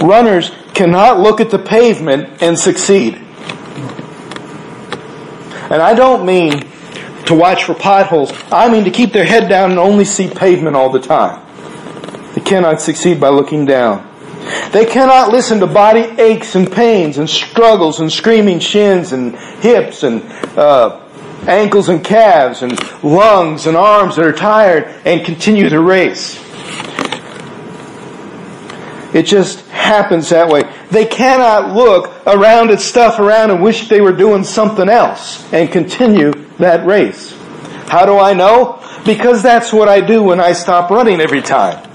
Runners 0.03 0.51
cannot 0.75 1.21
look 1.21 1.41
at 1.41 1.51
the 1.51 1.59
pavement 1.59 2.43
and 2.43 2.59
succeed. 2.59 3.15
And 5.71 5.81
I 5.81 5.95
don't 5.95 6.27
mean 6.27 6.67
to 7.27 7.35
watch 7.35 7.65
for 7.65 7.75
potholes. 7.75 8.33
I 8.51 8.71
mean 8.71 8.85
to 8.85 8.91
keep 8.91 9.13
their 9.13 9.25
head 9.25 9.49
down 9.49 9.71
and 9.71 9.79
only 9.79 10.05
see 10.05 10.29
pavement 10.29 10.77
all 10.77 10.91
the 10.91 11.01
time. 11.01 11.47
They 12.35 12.41
cannot 12.41 12.81
succeed 12.81 13.21
by 13.21 13.29
looking 13.29 13.65
down. 13.65 14.10
They 14.73 14.87
cannot 14.87 15.31
listen 15.31 15.61
to 15.61 15.67
body 15.67 16.01
aches 16.01 16.55
and 16.55 16.71
pains 16.71 17.19
and 17.19 17.29
struggles 17.29 18.01
and 18.01 18.11
screaming 18.11 18.61
shins 18.61 19.13
and 19.13 19.37
hips 19.37 20.03
and 20.03 20.23
uh, 20.59 21.01
ankles 21.47 21.89
and 21.89 22.05
calves 22.05 22.63
and 22.63 22.79
lungs 23.03 23.67
and 23.67 23.77
arms 23.77 24.17
that 24.17 24.25
are 24.25 24.33
tired 24.33 24.85
and 25.05 25.25
continue 25.25 25.69
the 25.69 25.81
race. 25.81 26.39
It 29.13 29.25
just 29.25 29.67
happens 29.69 30.29
that 30.29 30.49
way. 30.49 30.63
They 30.91 31.05
cannot 31.05 31.75
look 31.75 32.13
around 32.27 32.71
at 32.71 32.81
stuff 32.81 33.19
around 33.19 33.51
and 33.51 33.61
wish 33.63 33.89
they 33.89 34.01
were 34.01 34.13
doing 34.13 34.45
something 34.45 34.89
else 34.89 35.53
and 35.53 35.71
continue 35.71 36.33
that 36.59 36.87
race. 36.87 37.37
How 37.89 38.07
do 38.07 38.19
I 38.19 38.35
know? 38.35 38.81
Because 39.05 39.43
that's 39.43 39.73
what 39.73 39.89
I 39.89 40.01
do 40.01 40.23
when 40.23 40.39
I 40.39 40.53
stop 40.53 40.91
running 40.91 41.21
every 41.21 41.43
time. 41.43 41.89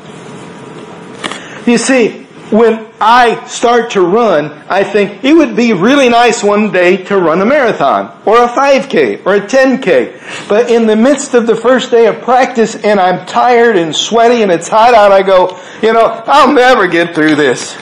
You 1.66 1.78
see, 1.78 2.25
when 2.52 2.88
I 3.02 3.44
start 3.48 3.92
to 3.92 4.02
run, 4.02 4.52
I 4.70 4.84
think 4.84 5.24
it 5.24 5.34
would 5.34 5.56
be 5.56 5.74
really 5.74 6.10
nice 6.10 6.44
one 6.44 6.72
day 6.72 6.98
to 7.06 7.18
run 7.18 7.42
a 7.42 7.46
marathon 7.46 8.22
or 8.26 8.44
a 8.44 8.48
5K 8.48 9.26
or 9.26 9.36
a 9.36 9.42
10K. 9.42 10.48
But 10.48 10.70
in 10.70 10.86
the 10.86 10.96
midst 10.96 11.34
of 11.34 11.48
the 11.48 11.56
first 11.56 11.90
day 11.90 12.06
of 12.06 12.22
practice 12.22 12.76
and 12.76 13.00
I'm 13.00 13.26
tired 13.26 13.78
and 13.78 13.96
sweaty 13.96 14.44
and 14.44 14.52
it's 14.52 14.68
hot 14.68 14.94
out, 14.94 15.12
I 15.12 15.24
go, 15.24 15.60
you 15.82 15.92
know, 15.92 16.24
I'll 16.28 16.54
never 16.54 16.88
get 16.88 17.16
through 17.16 17.36
this. 17.36 17.76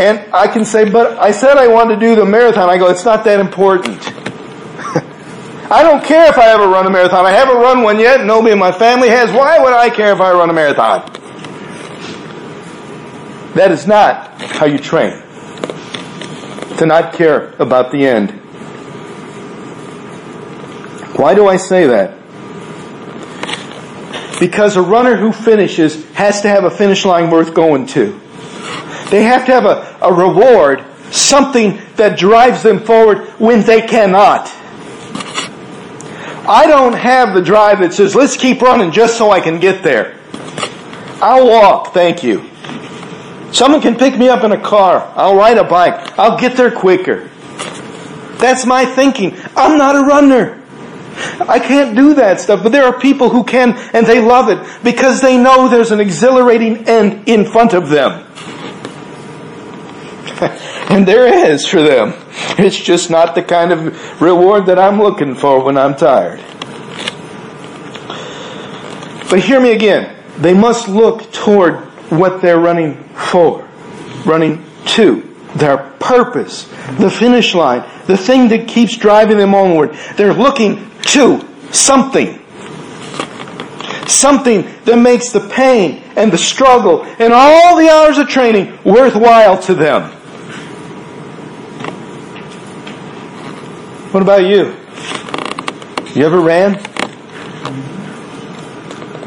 And 0.00 0.32
I 0.32 0.48
can 0.48 0.64
say, 0.64 0.88
but 0.88 1.18
I 1.18 1.30
said 1.30 1.56
I 1.58 1.68
wanted 1.68 1.94
to 1.94 2.00
do 2.00 2.16
the 2.16 2.24
marathon. 2.24 2.68
I 2.68 2.76
go, 2.78 2.88
it's 2.88 3.04
not 3.04 3.24
that 3.24 3.40
important. 3.40 3.98
I 5.70 5.82
don't 5.82 6.04
care 6.04 6.28
if 6.28 6.38
I 6.38 6.50
ever 6.50 6.66
run 6.66 6.86
a 6.86 6.90
marathon. 6.90 7.24
I 7.24 7.30
haven't 7.30 7.56
run 7.56 7.82
one 7.82 7.98
yet. 8.00 8.24
Nobody 8.24 8.52
in 8.52 8.58
my 8.58 8.72
family 8.72 9.08
has. 9.08 9.30
Why 9.32 9.58
would 9.58 9.72
I 9.72 9.90
care 9.90 10.12
if 10.12 10.20
I 10.20 10.32
run 10.32 10.50
a 10.50 10.52
marathon? 10.52 11.17
That 13.54 13.70
is 13.70 13.86
not 13.86 14.40
how 14.40 14.66
you 14.66 14.78
train. 14.78 15.22
To 16.78 16.86
not 16.86 17.12
care 17.14 17.54
about 17.58 17.90
the 17.90 18.06
end. 18.06 18.30
Why 21.18 21.34
do 21.34 21.48
I 21.48 21.56
say 21.56 21.86
that? 21.88 22.14
Because 24.38 24.76
a 24.76 24.82
runner 24.82 25.16
who 25.16 25.32
finishes 25.32 26.04
has 26.12 26.42
to 26.42 26.48
have 26.48 26.62
a 26.62 26.70
finish 26.70 27.04
line 27.04 27.30
worth 27.30 27.54
going 27.54 27.86
to. 27.86 28.20
They 29.10 29.24
have 29.24 29.46
to 29.46 29.52
have 29.52 29.64
a, 29.64 29.98
a 30.00 30.12
reward, 30.12 30.84
something 31.10 31.80
that 31.96 32.18
drives 32.18 32.62
them 32.62 32.78
forward 32.80 33.26
when 33.40 33.62
they 33.62 33.82
cannot. 33.82 34.46
I 36.46 36.66
don't 36.66 36.94
have 36.94 37.34
the 37.34 37.42
drive 37.42 37.80
that 37.80 37.92
says, 37.92 38.14
let's 38.14 38.36
keep 38.36 38.62
running 38.62 38.92
just 38.92 39.18
so 39.18 39.30
I 39.30 39.40
can 39.40 39.58
get 39.58 39.82
there. 39.82 40.16
I'll 41.20 41.48
walk, 41.48 41.92
thank 41.92 42.22
you. 42.22 42.48
Someone 43.52 43.80
can 43.80 43.96
pick 43.96 44.18
me 44.18 44.28
up 44.28 44.44
in 44.44 44.52
a 44.52 44.60
car. 44.60 45.10
I'll 45.16 45.36
ride 45.36 45.58
a 45.58 45.64
bike. 45.64 46.18
I'll 46.18 46.38
get 46.38 46.56
there 46.56 46.70
quicker. 46.70 47.28
That's 48.38 48.66
my 48.66 48.84
thinking. 48.84 49.36
I'm 49.56 49.78
not 49.78 49.96
a 49.96 50.00
runner. 50.00 50.62
I 51.40 51.58
can't 51.58 51.96
do 51.96 52.14
that 52.14 52.40
stuff, 52.40 52.62
but 52.62 52.70
there 52.70 52.84
are 52.84 52.98
people 52.98 53.30
who 53.30 53.42
can 53.42 53.72
and 53.92 54.06
they 54.06 54.20
love 54.20 54.48
it 54.48 54.84
because 54.84 55.20
they 55.20 55.36
know 55.36 55.68
there's 55.68 55.90
an 55.90 55.98
exhilarating 55.98 56.86
end 56.88 57.28
in 57.28 57.44
front 57.44 57.72
of 57.72 57.88
them. 57.88 58.24
and 60.90 61.06
there 61.06 61.26
is 61.50 61.66
for 61.66 61.82
them. 61.82 62.14
It's 62.58 62.76
just 62.76 63.10
not 63.10 63.34
the 63.34 63.42
kind 63.42 63.72
of 63.72 64.22
reward 64.22 64.66
that 64.66 64.78
I'm 64.78 65.00
looking 65.00 65.34
for 65.34 65.64
when 65.64 65.76
I'm 65.76 65.96
tired. 65.96 66.38
But 69.28 69.40
hear 69.40 69.60
me 69.60 69.72
again. 69.72 70.14
They 70.38 70.54
must 70.54 70.88
look 70.88 71.32
toward 71.32 71.87
what 72.10 72.40
they're 72.40 72.58
running 72.58 73.02
for, 73.14 73.68
running 74.24 74.64
to, 74.86 75.22
their 75.54 75.78
purpose, 75.98 76.64
the 76.98 77.10
finish 77.10 77.54
line, 77.54 77.88
the 78.06 78.16
thing 78.16 78.48
that 78.48 78.68
keeps 78.68 78.96
driving 78.96 79.38
them 79.38 79.54
onward. 79.54 79.94
They're 80.16 80.34
looking 80.34 80.90
to 81.02 81.46
something. 81.72 82.44
Something 84.06 84.62
that 84.84 84.98
makes 84.98 85.32
the 85.32 85.40
pain 85.40 86.02
and 86.16 86.32
the 86.32 86.38
struggle 86.38 87.04
and 87.04 87.32
all 87.32 87.76
the 87.76 87.90
hours 87.90 88.18
of 88.18 88.28
training 88.28 88.78
worthwhile 88.84 89.60
to 89.62 89.74
them. 89.74 90.12
What 94.12 94.22
about 94.22 94.44
you? 94.44 94.74
You 96.14 96.24
ever 96.24 96.40
ran? 96.40 96.82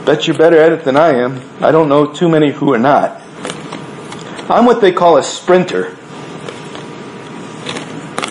Bet 0.06 0.26
you're 0.26 0.38
better 0.38 0.58
at 0.58 0.72
it 0.72 0.84
than 0.84 0.98
I 0.98 1.10
am. 1.10 1.51
I 1.62 1.72
don't 1.72 1.90
know 1.90 2.12
too 2.12 2.28
many 2.28 2.52
who 2.52 2.74
are 2.74 2.80
not. 2.80 3.22
I'm 4.50 4.66
what 4.66 4.82
they 4.82 4.92
call 4.92 5.18
a 5.18 5.24
sprinter. 5.24 5.96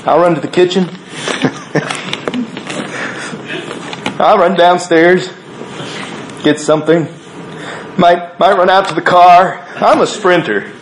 I'll 0.07 0.21
run 0.21 0.35
to 0.35 0.41
the 0.41 0.49
kitchen. 0.49 0.85
I'll 4.21 4.39
run 4.39 4.55
downstairs, 4.55 5.29
get 6.43 6.61
something. 6.61 7.09
Might 7.99 8.39
might 8.39 8.57
run 8.57 8.71
out 8.71 8.89
to 8.89 8.95
the 8.95 9.03
car. 9.03 9.65
I'm 9.77 10.01
a 10.01 10.07
sprinter. 10.07 10.63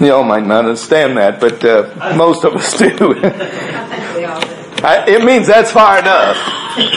you 0.00 0.12
all 0.12 0.24
might 0.24 0.44
not 0.44 0.64
understand 0.64 1.16
that, 1.16 1.40
but 1.40 1.64
uh, 1.64 2.14
most 2.16 2.44
of 2.44 2.54
us 2.54 2.76
do. 2.76 2.90
I, 4.84 5.04
it 5.08 5.24
means 5.24 5.46
that's 5.46 5.70
far 5.70 5.98
enough. 5.98 6.36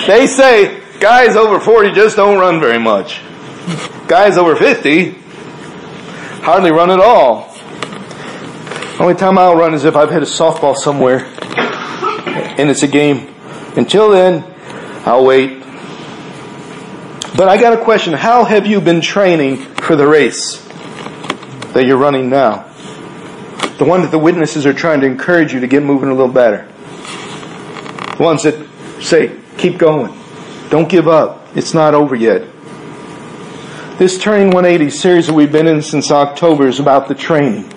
They 0.07 0.27
say 0.27 0.79
Guys 0.99 1.37
over 1.37 1.61
40 1.61 1.93
just 1.93 2.17
don't 2.17 2.37
run 2.37 2.59
very 2.59 2.77
much. 2.77 3.21
Guys 4.07 4.37
over 4.37 4.55
50 4.55 5.19
hardly 6.41 6.71
run 6.71 6.89
at 6.89 6.99
all. 6.99 7.53
Only 8.99 9.13
time 9.13 9.37
I'll 9.37 9.55
run 9.55 9.73
is 9.73 9.85
if 9.85 9.95
I've 9.95 10.09
hit 10.09 10.23
a 10.23 10.25
softball 10.25 10.75
somewhere 10.75 11.25
and 12.59 12.69
it's 12.69 12.83
a 12.83 12.87
game. 12.87 13.33
Until 13.75 14.09
then, 14.09 14.43
I'll 15.05 15.23
wait. 15.23 15.59
But 17.37 17.47
I 17.47 17.57
got 17.59 17.73
a 17.73 17.83
question. 17.83 18.13
How 18.13 18.43
have 18.43 18.65
you 18.65 18.81
been 18.81 18.99
training 18.99 19.57
for 19.57 19.95
the 19.95 20.07
race 20.07 20.57
that 21.73 21.85
you're 21.85 21.97
running 21.97 22.29
now? 22.29 22.63
The 23.77 23.85
one 23.85 24.01
that 24.01 24.11
the 24.11 24.19
witnesses 24.19 24.65
are 24.65 24.73
trying 24.73 25.01
to 25.01 25.05
encourage 25.05 25.53
you 25.53 25.59
to 25.61 25.67
get 25.67 25.83
moving 25.83 26.09
a 26.09 26.13
little 26.13 26.33
better. 26.33 26.67
The 28.17 28.23
ones 28.23 28.43
that 28.43 28.67
say, 29.01 29.39
keep 29.57 29.77
going. 29.77 30.19
Don't 30.69 30.89
give 30.89 31.07
up. 31.07 31.47
It's 31.55 31.73
not 31.73 31.93
over 31.93 32.15
yet. 32.15 32.43
This 33.99 34.17
Turning 34.17 34.51
180 34.51 34.91
series 34.91 35.27
that 35.27 35.33
we've 35.33 35.51
been 35.51 35.67
in 35.67 35.81
since 35.81 36.09
October 36.09 36.69
is 36.69 36.79
about 36.79 37.09
the 37.09 37.15
training. 37.15 37.69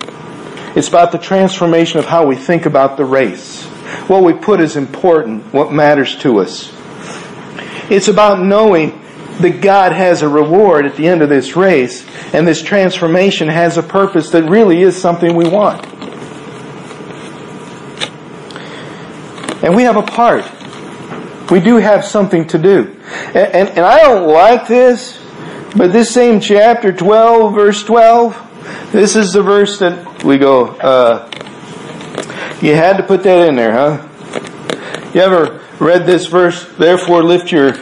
It's 0.73 0.87
about 0.87 1.11
the 1.11 1.17
transformation 1.17 1.99
of 1.99 2.05
how 2.05 2.25
we 2.25 2.37
think 2.37 2.65
about 2.65 2.95
the 2.95 3.03
race. 3.03 3.65
What 4.07 4.23
we 4.23 4.31
put 4.31 4.61
is 4.61 4.77
important, 4.77 5.53
what 5.53 5.73
matters 5.73 6.15
to 6.19 6.39
us. 6.39 6.71
It's 7.91 8.07
about 8.07 8.41
knowing 8.41 9.01
that 9.41 9.59
God 9.61 9.91
has 9.91 10.21
a 10.21 10.29
reward 10.29 10.85
at 10.85 10.95
the 10.95 11.09
end 11.09 11.21
of 11.21 11.27
this 11.27 11.57
race, 11.57 12.07
and 12.33 12.47
this 12.47 12.61
transformation 12.61 13.49
has 13.49 13.77
a 13.77 13.83
purpose 13.83 14.29
that 14.29 14.49
really 14.49 14.81
is 14.81 14.95
something 14.95 15.35
we 15.35 15.49
want. 15.49 15.85
And 19.61 19.75
we 19.75 19.83
have 19.83 19.97
a 19.97 20.03
part 20.03 20.49
we 21.51 21.59
do 21.59 21.75
have 21.75 22.05
something 22.05 22.47
to 22.47 22.57
do. 22.57 22.95
And, 23.27 23.35
and, 23.35 23.69
and, 23.69 23.79
I 23.85 24.01
don't 24.03 24.29
like 24.29 24.67
this, 24.67 25.22
but 25.75 25.91
this 25.91 26.11
same 26.11 26.39
chapter 26.39 26.91
12, 26.91 27.53
verse 27.53 27.83
12, 27.83 28.91
this 28.91 29.15
is 29.15 29.33
the 29.33 29.41
verse 29.41 29.79
that 29.79 30.23
we 30.23 30.37
go, 30.37 30.67
uh, 30.67 31.29
you 32.61 32.75
had 32.75 32.97
to 32.97 33.03
put 33.03 33.23
that 33.23 33.47
in 33.47 33.55
there, 33.55 33.71
huh? 33.71 34.07
You 35.13 35.21
ever 35.21 35.61
read 35.79 36.05
this 36.05 36.27
verse? 36.27 36.65
Therefore 36.77 37.23
lift 37.23 37.51
your 37.51 37.73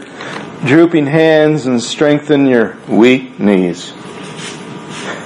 drooping 0.65 1.07
hands 1.07 1.65
and 1.65 1.81
strengthen 1.81 2.45
your 2.45 2.77
weak 2.87 3.39
knees. 3.39 3.93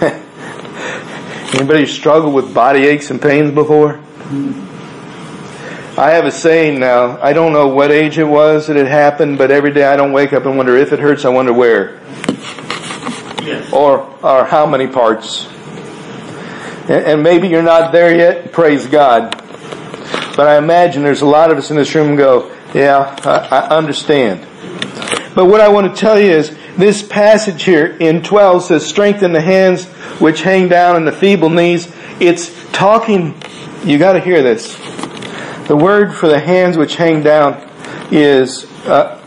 Anybody 1.54 1.86
struggle 1.86 2.32
with 2.32 2.54
body 2.54 2.86
aches 2.86 3.12
and 3.12 3.21
pains 3.21 3.54
before? 3.54 3.99
I 5.97 6.12
have 6.12 6.25
a 6.25 6.31
saying 6.31 6.79
now. 6.79 7.17
I 7.21 7.31
don't 7.31 7.53
know 7.53 7.69
what 7.69 7.89
age 7.89 8.17
it 8.17 8.25
was 8.25 8.67
that 8.67 8.75
it 8.75 8.88
happened, 8.88 9.38
but 9.38 9.49
every 9.49 9.71
day 9.71 9.86
I 9.86 9.95
don't 9.95 10.12
wake 10.12 10.34
up 10.34 10.45
and 10.45 10.58
wonder 10.58 10.75
if 10.75 10.91
it 10.91 10.99
hurts. 10.99 11.23
I 11.23 11.29
wonder 11.29 11.53
where 11.53 11.99
Yes. 13.43 13.71
or 13.71 13.99
or 14.21 14.43
how 14.45 14.65
many 14.65 14.88
parts. 14.88 15.47
And, 16.89 17.05
and 17.05 17.23
maybe 17.23 17.47
you're 17.47 17.63
not 17.63 17.91
there 17.93 18.13
yet. 18.15 18.51
Praise 18.51 18.88
God. 18.88 19.31
But 20.36 20.47
I 20.47 20.58
imagine 20.58 21.01
there's 21.03 21.21
a 21.21 21.25
lot 21.27 21.49
of 21.51 21.58
us 21.58 21.69
in 21.71 21.77
this 21.77 21.95
room 21.95 22.17
go, 22.17 22.51
yeah, 22.73 23.15
I, 23.23 23.60
I 23.60 23.77
understand. 23.77 24.41
But 25.34 25.45
what 25.45 25.62
I 25.62 25.69
want 25.69 25.93
to 25.93 25.99
tell 25.99 26.19
you 26.19 26.31
is 26.31 26.55
this 26.77 27.01
passage 27.01 27.63
here 27.63 27.86
in 28.01 28.21
12 28.21 28.63
says, 28.63 28.86
strengthen 28.86 29.31
the 29.31 29.39
hands 29.41 29.86
which 30.19 30.41
hang 30.41 30.67
down 30.67 30.97
and 30.97 31.08
the 31.08 31.12
feeble 31.13 31.49
knees. 31.49 31.93
It's 32.19 32.51
talking, 32.71 33.34
you 33.86 33.97
got 33.97 34.13
to 34.13 34.19
hear 34.19 34.43
this. 34.43 34.75
The 35.67 35.75
word 35.75 36.13
for 36.13 36.28
the 36.28 36.39
hands 36.39 36.78
which 36.78 36.95
hang 36.95 37.23
down 37.23 37.54
is 38.12 38.65
uh, 38.86 39.19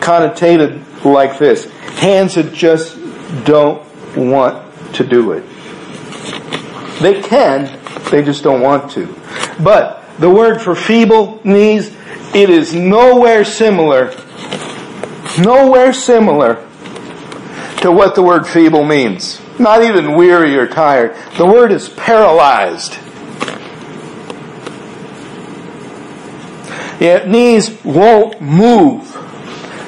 connotated 0.00 1.04
like 1.04 1.38
this 1.38 1.70
hands 1.98 2.34
that 2.34 2.52
just 2.52 2.98
don't 3.44 3.82
want 4.16 4.62
to 4.94 5.04
do 5.04 5.32
it. 5.32 5.44
They 7.00 7.22
can, 7.22 7.80
they 8.10 8.22
just 8.22 8.42
don't 8.42 8.60
want 8.60 8.90
to. 8.92 9.14
But 9.62 10.04
the 10.18 10.30
word 10.30 10.60
for 10.60 10.74
feeble 10.74 11.40
knees, 11.44 11.96
it 12.34 12.50
is 12.50 12.74
nowhere 12.74 13.44
similar, 13.44 14.14
nowhere 15.38 15.92
similar 15.92 16.56
to 17.80 17.90
what 17.90 18.14
the 18.14 18.22
word 18.22 18.46
feeble 18.46 18.84
means. 18.84 19.40
Not 19.58 19.82
even 19.82 20.14
weary 20.14 20.56
or 20.56 20.66
tired. 20.66 21.16
The 21.36 21.46
word 21.46 21.70
is 21.72 21.88
paralyzed. 21.88 22.98
Yet 27.00 27.28
knees 27.28 27.82
won't 27.84 28.40
move. 28.40 29.10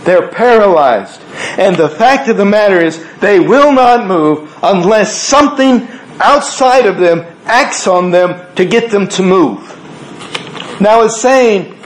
They're 0.05 0.29
paralyzed. 0.29 1.21
And 1.59 1.77
the 1.77 1.89
fact 1.89 2.29
of 2.29 2.37
the 2.37 2.45
matter 2.45 2.81
is, 2.81 3.05
they 3.19 3.41
will 3.41 3.73
not 3.73 4.07
move 4.07 4.57
unless 4.63 5.15
something 5.15 5.89
outside 6.21 6.87
of 6.87 6.99
them 6.99 7.25
acts 7.45 7.87
on 7.87 8.11
them 8.11 8.55
to 8.55 8.65
get 8.65 8.91
them 8.91 9.09
to 9.09 9.23
move. 9.23 9.61
Now 10.81 11.03
it's 11.03 11.21
saying, 11.21 11.77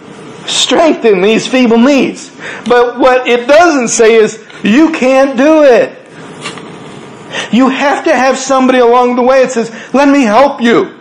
strengthen 0.47 1.23
these 1.23 1.47
feeble 1.47 1.79
knees. 1.79 2.31
But 2.67 2.99
what 2.99 3.27
it 3.27 3.47
doesn't 3.47 3.89
say 3.89 4.15
is, 4.15 4.45
you 4.63 4.93
can't 4.93 5.37
do 5.37 5.63
it. 5.63 5.97
You 7.53 7.69
have 7.69 8.05
to 8.05 8.15
have 8.15 8.37
somebody 8.37 8.79
along 8.81 9.17
the 9.17 9.23
way 9.23 9.43
that 9.43 9.53
says, 9.53 9.71
let 9.95 10.09
me 10.09 10.23
help 10.23 10.61
you. 10.61 11.00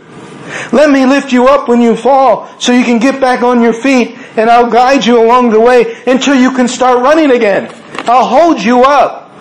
Let 0.71 0.89
me 0.89 1.05
lift 1.05 1.31
you 1.31 1.47
up 1.47 1.67
when 1.67 1.81
you 1.81 1.95
fall 1.95 2.47
so 2.59 2.71
you 2.71 2.83
can 2.83 2.99
get 2.99 3.19
back 3.19 3.41
on 3.41 3.61
your 3.61 3.73
feet 3.73 4.17
and 4.37 4.49
I'll 4.49 4.69
guide 4.69 5.05
you 5.05 5.23
along 5.23 5.51
the 5.51 5.59
way 5.59 6.01
until 6.05 6.35
you 6.35 6.51
can 6.51 6.67
start 6.67 6.99
running 6.99 7.31
again. 7.31 7.73
I'll 8.05 8.25
hold 8.25 8.61
you 8.61 8.83
up 8.83 9.31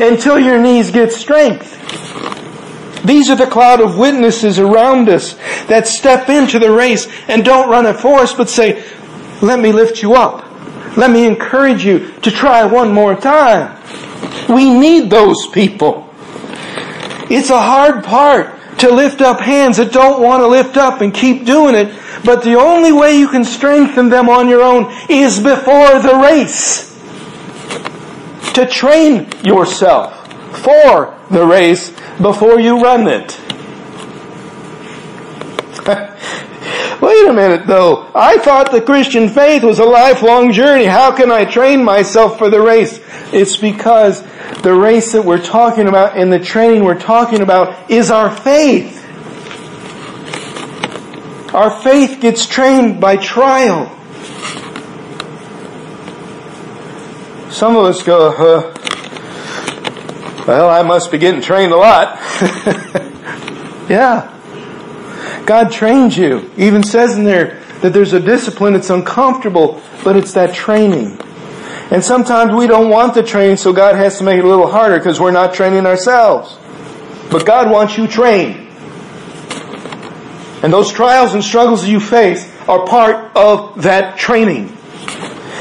until 0.00 0.38
your 0.38 0.60
knees 0.60 0.90
get 0.90 1.12
strength. 1.12 1.74
These 3.04 3.30
are 3.30 3.36
the 3.36 3.46
cloud 3.46 3.80
of 3.80 3.98
witnesses 3.98 4.58
around 4.58 5.08
us 5.08 5.34
that 5.68 5.86
step 5.86 6.28
into 6.28 6.58
the 6.58 6.72
race 6.72 7.06
and 7.28 7.44
don't 7.44 7.70
run 7.70 7.86
it 7.86 7.96
for 7.96 8.20
us, 8.20 8.34
but 8.34 8.50
say, 8.50 8.84
let 9.42 9.60
me 9.60 9.72
lift 9.72 10.02
you 10.02 10.14
up. 10.14 10.44
Let 10.96 11.10
me 11.10 11.26
encourage 11.26 11.84
you 11.84 12.10
to 12.22 12.30
try 12.30 12.64
one 12.64 12.92
more 12.92 13.14
time. 13.14 13.76
We 14.48 14.70
need 14.70 15.10
those 15.10 15.46
people. 15.46 16.08
It's 17.28 17.50
a 17.50 17.60
hard 17.60 18.02
part 18.02 18.54
to 18.78 18.90
lift 18.90 19.20
up 19.20 19.40
hands 19.40 19.78
that 19.78 19.92
don't 19.92 20.22
want 20.22 20.42
to 20.42 20.46
lift 20.46 20.76
up 20.76 21.00
and 21.00 21.12
keep 21.14 21.44
doing 21.44 21.74
it, 21.74 21.94
but 22.24 22.42
the 22.42 22.54
only 22.54 22.92
way 22.92 23.18
you 23.18 23.28
can 23.28 23.44
strengthen 23.44 24.08
them 24.08 24.28
on 24.28 24.48
your 24.48 24.62
own 24.62 24.92
is 25.08 25.38
before 25.38 25.98
the 26.00 26.18
race. 26.22 26.94
To 28.54 28.66
train 28.66 29.28
yourself 29.44 30.12
for 30.62 31.18
the 31.30 31.44
race 31.44 31.90
before 32.20 32.58
you 32.60 32.80
run 32.80 33.06
it. 33.06 33.38
Wait 37.00 37.28
a 37.28 37.32
minute 37.32 37.66
though. 37.66 38.10
I 38.14 38.38
thought 38.38 38.72
the 38.72 38.80
Christian 38.80 39.28
faith 39.28 39.62
was 39.62 39.78
a 39.78 39.84
lifelong 39.84 40.52
journey. 40.52 40.86
How 40.86 41.14
can 41.14 41.30
I 41.30 41.44
train 41.44 41.84
myself 41.84 42.38
for 42.38 42.48
the 42.48 42.60
race? 42.60 43.00
It's 43.32 43.56
because 43.56 44.22
the 44.62 44.74
race 44.74 45.12
that 45.12 45.24
we're 45.24 45.42
talking 45.42 45.86
about 45.88 46.16
and 46.16 46.32
the 46.32 46.40
training 46.40 46.84
we're 46.84 46.98
talking 46.98 47.40
about 47.40 47.90
is 47.90 48.10
our 48.10 48.34
faith. 48.34 49.04
Our 51.54 51.82
faith 51.82 52.20
gets 52.20 52.46
trained 52.46 53.00
by 53.00 53.16
trial. 53.16 53.92
Some 57.50 57.76
of 57.76 57.84
us 57.84 58.02
go, 58.02 58.32
uh, 58.32 58.74
well, 60.46 60.68
I 60.68 60.82
must 60.82 61.10
be 61.10 61.18
getting 61.18 61.40
trained 61.40 61.72
a 61.72 61.76
lot. 61.76 62.18
yeah. 63.88 64.32
God 65.46 65.72
trains 65.72 66.18
you. 66.18 66.50
Even 66.56 66.82
says 66.82 67.16
in 67.16 67.24
there 67.24 67.62
that 67.80 67.92
there's 67.92 68.12
a 68.12 68.20
discipline 68.20 68.74
it's 68.74 68.90
uncomfortable, 68.90 69.80
but 70.04 70.16
it's 70.16 70.32
that 70.34 70.54
training. 70.54 71.18
And 71.90 72.02
sometimes 72.04 72.52
we 72.52 72.66
don't 72.66 72.90
want 72.90 73.14
the 73.14 73.22
training, 73.22 73.58
so 73.58 73.72
God 73.72 73.94
has 73.94 74.18
to 74.18 74.24
make 74.24 74.38
it 74.38 74.44
a 74.44 74.48
little 74.48 74.70
harder 74.70 74.98
because 74.98 75.20
we're 75.20 75.30
not 75.30 75.54
training 75.54 75.86
ourselves. 75.86 76.58
But 77.30 77.46
God 77.46 77.70
wants 77.70 77.96
you 77.96 78.08
trained. 78.08 78.66
And 80.62 80.72
those 80.72 80.92
trials 80.92 81.34
and 81.34 81.44
struggles 81.44 81.86
you 81.86 82.00
face 82.00 82.50
are 82.66 82.84
part 82.86 83.36
of 83.36 83.82
that 83.82 84.18
training. 84.18 84.76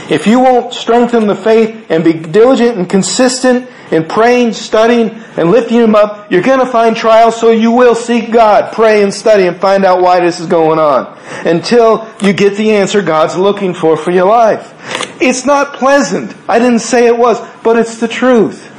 If 0.10 0.28
you 0.28 0.40
won't 0.40 0.74
strengthen 0.74 1.28
the 1.28 1.36
faith 1.36 1.88
and 1.90 2.04
be 2.04 2.14
diligent 2.14 2.78
and 2.78 2.90
consistent 2.90 3.70
in 3.92 4.08
praying, 4.08 4.54
studying, 4.54 5.10
and 5.38 5.52
lifting 5.52 5.78
Him 5.78 5.96
up, 5.96 6.32
you're 6.32 6.42
going 6.42 6.60
to 6.60 6.66
find 6.66 6.96
trials, 6.96 7.40
so 7.40 7.52
you 7.52 7.72
will 7.72 7.96
seek 7.96 8.32
God, 8.32 8.74
pray 8.74 9.04
and 9.04 9.14
study, 9.14 9.48
and 9.48 9.58
find 9.58 9.86
out 9.86 10.02
why 10.02 10.20
this 10.20 10.40
is 10.40 10.48
going 10.48 10.80
on. 10.80 11.18
Until 11.46 12.08
you 12.22 12.34
get 12.34 12.56
the 12.56 12.72
answer 12.72 13.02
God's 13.02 13.36
looking 13.36 13.74
for 13.74 13.98
for 13.98 14.12
your 14.12 14.28
life. 14.28 14.74
It's 15.20 15.46
not 15.46 15.76
pleasant. 15.76 16.36
I 16.48 16.60
didn't 16.60 16.80
say 16.80 17.08
it 17.08 17.18
was, 17.18 17.40
but 17.64 17.78
it's 17.78 18.00
the 18.00 18.08
truth. 18.08 18.72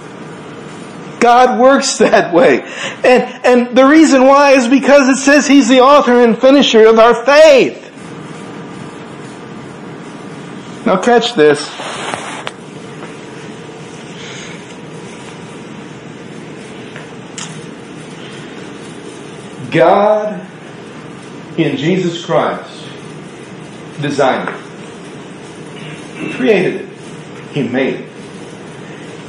God 1.20 1.58
works 1.58 1.98
that 1.98 2.32
way. 2.34 2.62
And, 3.04 3.44
and 3.44 3.76
the 3.76 3.86
reason 3.86 4.24
why 4.24 4.52
is 4.52 4.68
because 4.68 5.08
it 5.08 5.16
says 5.16 5.46
He's 5.46 5.68
the 5.68 5.80
author 5.80 6.22
and 6.22 6.38
finisher 6.38 6.86
of 6.86 6.98
our 6.98 7.14
faith. 7.24 7.82
Now 10.86 11.00
catch 11.02 11.34
this. 11.34 11.68
God 19.72 20.46
in 21.58 21.76
Jesus 21.76 22.24
Christ 22.24 22.88
designed 24.00 24.48
it. 24.48 24.65
He 26.16 26.32
created 26.32 26.82
it. 26.82 26.98
He 27.52 27.62
made 27.68 27.94
it. 28.00 28.12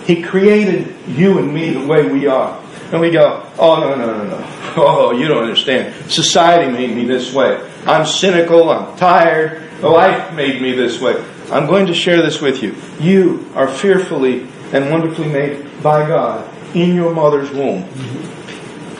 He 0.05 0.21
created 0.21 0.95
you 1.07 1.37
and 1.37 1.53
me 1.53 1.71
the 1.71 1.85
way 1.85 2.07
we 2.07 2.27
are. 2.27 2.61
And 2.91 3.01
we 3.01 3.11
go, 3.11 3.45
oh, 3.59 3.79
no, 3.79 3.95
no, 3.95 4.05
no, 4.05 4.23
no. 4.23 4.53
Oh, 4.79 5.11
you 5.11 5.27
don't 5.27 5.43
understand. 5.43 6.09
Society 6.09 6.71
made 6.71 6.95
me 6.95 7.03
this 7.03 7.33
way. 7.33 7.59
I'm 7.85 8.05
cynical. 8.05 8.69
I'm 8.69 8.95
tired. 8.97 9.81
Life 9.81 10.33
made 10.33 10.61
me 10.61 10.73
this 10.73 11.01
way. 11.01 11.15
I'm 11.51 11.67
going 11.67 11.87
to 11.87 11.93
share 11.93 12.21
this 12.21 12.41
with 12.41 12.63
you. 12.63 12.75
You 12.99 13.49
are 13.55 13.67
fearfully 13.67 14.47
and 14.71 14.89
wonderfully 14.89 15.27
made 15.29 15.81
by 15.81 16.07
God 16.07 16.47
in 16.75 16.95
your 16.95 17.13
mother's 17.13 17.49
womb. 17.51 17.83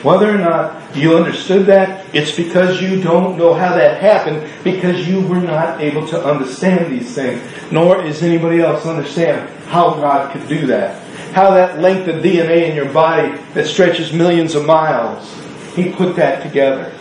Whether 0.02 0.30
or 0.30 0.38
not 0.38 0.96
you 0.96 1.16
understood 1.16 1.66
that, 1.66 1.97
it's 2.12 2.34
because 2.34 2.80
you 2.80 3.02
don't 3.02 3.36
know 3.36 3.52
how 3.52 3.74
that 3.74 4.00
happened 4.00 4.48
because 4.64 5.06
you 5.06 5.20
were 5.26 5.40
not 5.40 5.80
able 5.80 6.06
to 6.08 6.24
understand 6.24 6.90
these 6.90 7.14
things. 7.14 7.42
Nor 7.70 8.02
is 8.02 8.22
anybody 8.22 8.60
else 8.60 8.86
understand 8.86 9.48
how 9.66 9.94
God 9.94 10.32
could 10.32 10.48
do 10.48 10.66
that. 10.68 11.02
How 11.32 11.50
that 11.50 11.80
length 11.80 12.08
of 12.08 12.22
DNA 12.22 12.70
in 12.70 12.74
your 12.74 12.90
body 12.92 13.36
that 13.52 13.66
stretches 13.66 14.12
millions 14.12 14.54
of 14.54 14.64
miles, 14.64 15.34
He 15.74 15.90
put 15.90 16.16
that 16.16 16.42
together. 16.42 16.94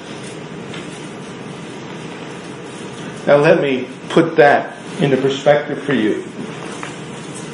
Now 3.25 3.37
let 3.37 3.61
me 3.61 3.87
put 4.09 4.35
that 4.35 4.77
into 5.01 5.17
perspective 5.17 5.81
for 5.83 5.93
you. 5.93 6.23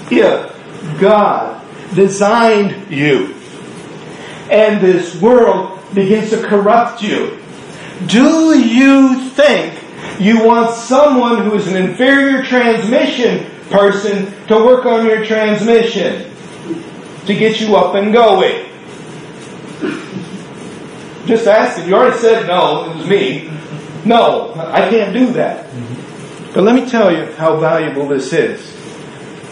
If 0.09 0.99
God 0.99 1.63
designed 1.95 2.91
you 2.91 3.35
and 4.49 4.81
this 4.81 5.19
world 5.21 5.79
begins 5.93 6.29
to 6.32 6.41
corrupt 6.41 7.01
you. 7.01 7.39
Do 8.08 8.58
you 8.58 9.29
think 9.29 9.79
you 10.19 10.45
want 10.45 10.75
someone 10.75 11.43
who 11.43 11.56
is 11.56 11.67
an 11.67 11.77
inferior 11.77 12.43
transmission 12.43 13.49
person 13.69 14.34
to 14.47 14.56
work 14.56 14.86
on 14.86 15.06
your 15.06 15.25
transmission 15.25 16.32
to 17.25 17.34
get 17.34 17.62
you 17.62 17.75
up 17.75 17.95
and 17.95 18.12
going? 18.12 18.69
Just 21.25 21.47
ask 21.47 21.71
asking. 21.71 21.88
You 21.88 21.95
already 21.95 22.17
said 22.17 22.47
no. 22.47 22.91
It 22.91 22.97
was 22.97 23.08
me. 23.08 23.49
No, 24.06 24.53
I 24.56 24.89
can't 24.89 25.13
do 25.13 25.32
that. 25.34 25.69
But 26.53 26.63
let 26.63 26.75
me 26.75 26.89
tell 26.89 27.15
you 27.15 27.32
how 27.34 27.58
valuable 27.58 28.08
this 28.08 28.34
is. 28.34 28.71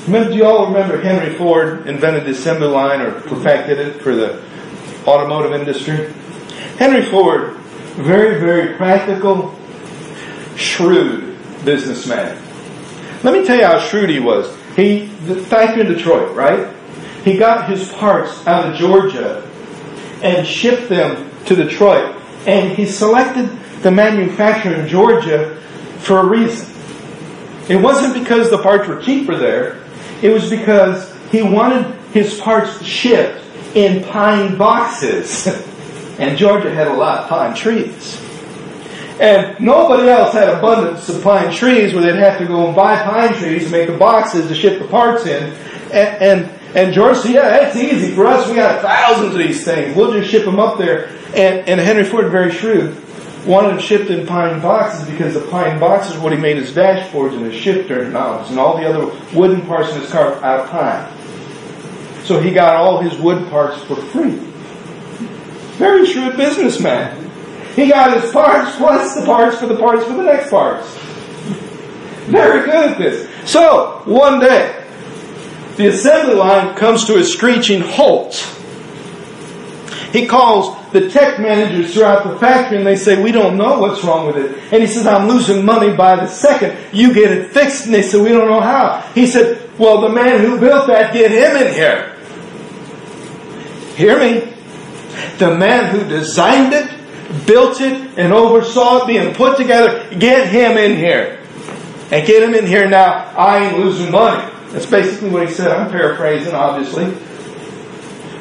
Remember, 0.05 0.31
do 0.31 0.37
you 0.37 0.45
all 0.45 0.67
remember 0.67 0.99
Henry 1.01 1.33
Ford 1.35 1.87
invented 1.87 2.25
the 2.25 2.31
assembly 2.31 2.67
line 2.67 3.01
or 3.01 3.21
perfected 3.21 3.79
it 3.79 4.01
for 4.01 4.15
the 4.15 4.43
automotive 5.07 5.53
industry? 5.53 6.13
Henry 6.81 7.05
Ford, 7.11 7.57
very, 7.93 8.39
very 8.39 8.75
practical, 8.75 9.53
shrewd 10.55 11.37
businessman. 11.63 12.41
Let 13.21 13.35
me 13.35 13.45
tell 13.45 13.55
you 13.55 13.65
how 13.65 13.77
shrewd 13.77 14.09
he 14.09 14.19
was. 14.19 14.51
He, 14.75 15.05
the 15.27 15.35
factory 15.35 15.81
in 15.81 15.93
Detroit, 15.93 16.35
right? 16.35 16.75
He 17.23 17.37
got 17.37 17.69
his 17.69 17.87
parts 17.93 18.47
out 18.47 18.67
of 18.67 18.79
Georgia 18.79 19.47
and 20.23 20.47
shipped 20.47 20.89
them 20.89 21.29
to 21.45 21.55
Detroit. 21.55 22.19
And 22.47 22.75
he 22.75 22.87
selected 22.87 23.45
the 23.83 23.91
manufacturer 23.91 24.73
in 24.73 24.87
Georgia 24.87 25.61
for 25.99 26.21
a 26.21 26.25
reason. 26.25 26.67
It 27.69 27.75
wasn't 27.79 28.15
because 28.15 28.49
the 28.49 28.57
parts 28.57 28.87
were 28.87 28.99
cheaper 28.99 29.37
there. 29.37 29.83
It 30.23 30.29
was 30.29 30.49
because 30.49 31.15
he 31.29 31.43
wanted 31.43 31.85
his 32.11 32.41
parts 32.41 32.83
shipped 32.83 33.39
in 33.75 34.03
pine 34.05 34.57
boxes. 34.57 35.47
and 36.21 36.37
Georgia 36.37 36.71
had 36.71 36.87
a 36.87 36.93
lot 36.93 37.19
of 37.19 37.29
pine 37.29 37.55
trees. 37.55 38.21
And 39.19 39.59
nobody 39.59 40.07
else 40.07 40.33
had 40.33 40.49
abundance 40.49 41.09
of 41.09 41.23
pine 41.23 41.51
trees 41.51 41.93
where 41.93 42.03
they'd 42.03 42.19
have 42.19 42.37
to 42.37 42.45
go 42.45 42.67
and 42.67 42.75
buy 42.75 43.01
pine 43.01 43.33
trees 43.33 43.63
and 43.63 43.71
make 43.71 43.87
the 43.87 43.97
boxes 43.97 44.47
to 44.47 44.53
ship 44.53 44.79
the 44.79 44.87
parts 44.87 45.25
in. 45.25 45.43
And, 45.91 45.93
and, 45.93 46.59
and 46.75 46.93
George 46.93 47.17
said, 47.17 47.31
yeah, 47.31 47.49
that's 47.49 47.75
easy 47.75 48.13
for 48.13 48.27
us. 48.27 48.47
We 48.47 48.55
got 48.55 48.81
thousands 48.81 49.33
of 49.33 49.39
these 49.39 49.65
things. 49.65 49.95
We'll 49.95 50.13
just 50.13 50.29
ship 50.29 50.45
them 50.45 50.59
up 50.59 50.77
there. 50.77 51.07
And, 51.35 51.67
and 51.67 51.79
Henry 51.79 52.03
Ford, 52.03 52.31
very 52.31 52.51
shrewd, 52.51 52.95
wanted 53.45 53.69
them 53.69 53.79
shipped 53.79 54.11
in 54.11 54.27
pine 54.27 54.61
boxes 54.61 55.09
because 55.09 55.33
the 55.33 55.41
pine 55.47 55.79
boxes 55.79 56.17
were 56.17 56.25
what 56.25 56.33
he 56.33 56.39
made 56.39 56.57
his 56.57 56.71
dashboards 56.71 57.33
and 57.33 57.45
his 57.45 57.55
shifter 57.55 58.07
mounts 58.09 58.51
and 58.51 58.59
all 58.59 58.77
the 58.77 58.87
other 58.87 59.11
wooden 59.35 59.65
parts 59.65 59.91
in 59.91 60.01
his 60.01 60.11
car 60.11 60.35
out 60.43 60.59
of 60.61 60.69
pine. 60.69 62.25
So 62.25 62.39
he 62.39 62.51
got 62.51 62.75
all 62.75 63.01
his 63.01 63.19
wood 63.19 63.49
parts 63.49 63.81
for 63.83 63.95
free. 63.95 64.50
Very 65.81 66.05
shrewd 66.05 66.37
businessman. 66.37 67.27
He 67.73 67.89
got 67.89 68.21
his 68.21 68.31
parts 68.31 68.75
plus 68.75 69.15
the 69.15 69.25
parts 69.25 69.57
for 69.57 69.65
the 69.65 69.75
parts 69.75 70.05
for 70.05 70.13
the 70.13 70.21
next 70.21 70.51
parts. 70.51 70.87
Very 72.27 72.67
good 72.67 72.91
at 72.91 72.97
this. 72.99 73.27
So, 73.49 74.03
one 74.05 74.39
day, 74.39 74.85
the 75.77 75.87
assembly 75.87 76.35
line 76.35 76.75
comes 76.75 77.05
to 77.05 77.17
a 77.17 77.23
screeching 77.23 77.81
halt. 77.81 78.35
He 80.13 80.27
calls 80.27 80.77
the 80.91 81.09
tech 81.09 81.39
managers 81.39 81.95
throughout 81.95 82.31
the 82.31 82.37
factory 82.37 82.77
and 82.77 82.85
they 82.85 82.95
say, 82.95 83.19
we 83.19 83.31
don't 83.31 83.57
know 83.57 83.79
what's 83.79 84.03
wrong 84.03 84.27
with 84.27 84.37
it. 84.37 84.55
And 84.71 84.83
he 84.83 84.87
says, 84.87 85.07
I'm 85.07 85.27
losing 85.27 85.65
money 85.65 85.95
by 85.95 86.15
the 86.15 86.27
second. 86.27 86.77
You 86.93 87.11
get 87.11 87.31
it 87.31 87.49
fixed. 87.49 87.85
And 87.85 87.93
they 87.95 88.03
said, 88.03 88.21
we 88.21 88.29
don't 88.29 88.47
know 88.47 88.61
how. 88.61 89.01
He 89.15 89.25
said, 89.25 89.67
well, 89.79 90.01
the 90.01 90.09
man 90.09 90.41
who 90.41 90.59
built 90.59 90.85
that, 90.85 91.11
get 91.11 91.31
him 91.31 91.65
in 91.65 91.73
here. 91.73 92.15
Hear 93.95 94.19
me? 94.19 94.51
The 95.41 95.57
man 95.57 95.89
who 95.89 96.07
designed 96.07 96.71
it, 96.71 97.47
built 97.47 97.81
it, 97.81 98.15
and 98.15 98.31
oversaw 98.31 98.97
it 98.97 99.07
being 99.07 99.33
put 99.33 99.57
together, 99.57 100.07
get 100.15 100.47
him 100.49 100.77
in 100.77 100.95
here. 100.95 101.39
And 102.11 102.27
get 102.27 102.43
him 102.43 102.53
in 102.53 102.67
here 102.67 102.87
now. 102.87 103.33
I 103.35 103.65
ain't 103.65 103.79
losing 103.79 104.11
money. 104.11 104.47
That's 104.69 104.85
basically 104.85 105.31
what 105.31 105.47
he 105.47 105.51
said. 105.51 105.71
I'm 105.71 105.89
paraphrasing, 105.89 106.53
obviously. 106.53 107.05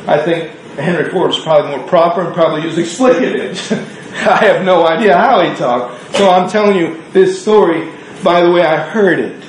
I 0.07 0.19
think 0.19 0.51
Henry 0.77 1.11
Ford 1.11 1.31
is 1.31 1.39
probably 1.39 1.75
more 1.75 1.89
proper 1.89 2.21
and 2.21 2.35
probably 2.35 2.65
use 2.65 2.77
explicatives. 2.77 3.73
I 4.29 4.45
have 4.45 4.67
no 4.67 4.87
idea 4.87 5.17
how 5.17 5.41
he 5.41 5.57
talked. 5.57 6.17
So 6.17 6.29
I'm 6.29 6.51
telling 6.51 6.77
you 6.77 7.03
this 7.13 7.41
story 7.41 7.91
by 8.23 8.43
the 8.43 8.51
way 8.51 8.61
I 8.61 8.77
heard 8.77 9.21
it. 9.21 9.43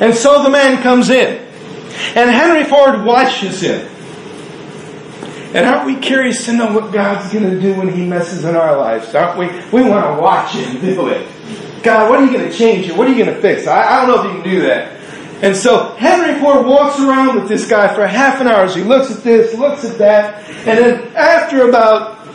And 0.00 0.14
so 0.14 0.44
the 0.44 0.50
man 0.50 0.84
comes 0.84 1.10
in. 1.10 1.44
And 2.14 2.30
Henry 2.30 2.62
Ford 2.62 3.04
watches 3.04 3.60
him. 3.60 3.88
And 5.54 5.66
aren't 5.66 5.86
we 5.86 5.96
curious 5.96 6.44
to 6.44 6.52
know 6.52 6.72
what 6.72 6.92
God's 6.92 7.32
going 7.32 7.48
to 7.50 7.60
do 7.60 7.74
when 7.74 7.88
He 7.88 8.04
messes 8.04 8.44
in 8.44 8.54
our 8.54 8.76
lives? 8.76 9.14
Aren't 9.14 9.38
we? 9.38 9.46
We 9.72 9.88
want 9.88 10.04
to 10.04 10.20
watch 10.20 10.52
Him 10.52 10.80
do 10.80 11.08
it. 11.08 11.26
God, 11.82 12.10
what 12.10 12.20
are 12.20 12.24
you 12.24 12.32
going 12.32 12.50
to 12.50 12.54
change 12.54 12.86
here? 12.86 12.96
What 12.96 13.08
are 13.08 13.12
you 13.12 13.24
going 13.24 13.34
to 13.34 13.40
fix? 13.40 13.66
I, 13.66 13.82
I 13.82 14.06
don't 14.06 14.14
know 14.14 14.22
if 14.22 14.36
you 14.36 14.42
can 14.42 14.50
do 14.50 14.62
that. 14.62 14.98
And 15.42 15.56
so 15.56 15.94
Henry 15.94 16.38
Ford 16.40 16.66
walks 16.66 16.98
around 16.98 17.36
with 17.36 17.48
this 17.48 17.68
guy 17.68 17.94
for 17.94 18.06
half 18.06 18.40
an 18.40 18.48
hour 18.48 18.64
as 18.64 18.74
he 18.74 18.82
looks 18.82 19.10
at 19.10 19.22
this, 19.22 19.54
looks 19.54 19.84
at 19.84 19.96
that, 19.98 20.44
and 20.66 20.78
then 20.78 21.16
after 21.16 21.68
about 21.68 22.26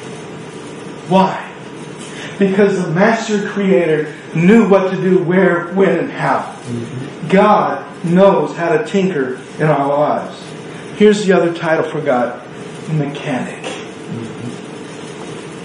Why? 1.08 1.50
Because 2.38 2.82
the 2.82 2.90
master 2.90 3.46
creator 3.50 4.14
knew 4.34 4.68
what 4.68 4.90
to 4.90 4.96
do, 4.96 5.22
where, 5.22 5.72
when, 5.74 5.98
and 5.98 6.10
how. 6.10 6.40
Mm-hmm. 6.40 7.28
God 7.28 8.04
knows 8.04 8.56
how 8.56 8.76
to 8.76 8.84
tinker 8.84 9.40
in 9.58 9.62
our 9.62 9.88
lives. 9.88 10.42
Here's 10.96 11.24
the 11.24 11.32
other 11.32 11.54
title 11.54 11.84
for 11.84 12.00
God 12.00 12.42
mechanic. 12.92 13.62
Mm-hmm. 13.64 14.48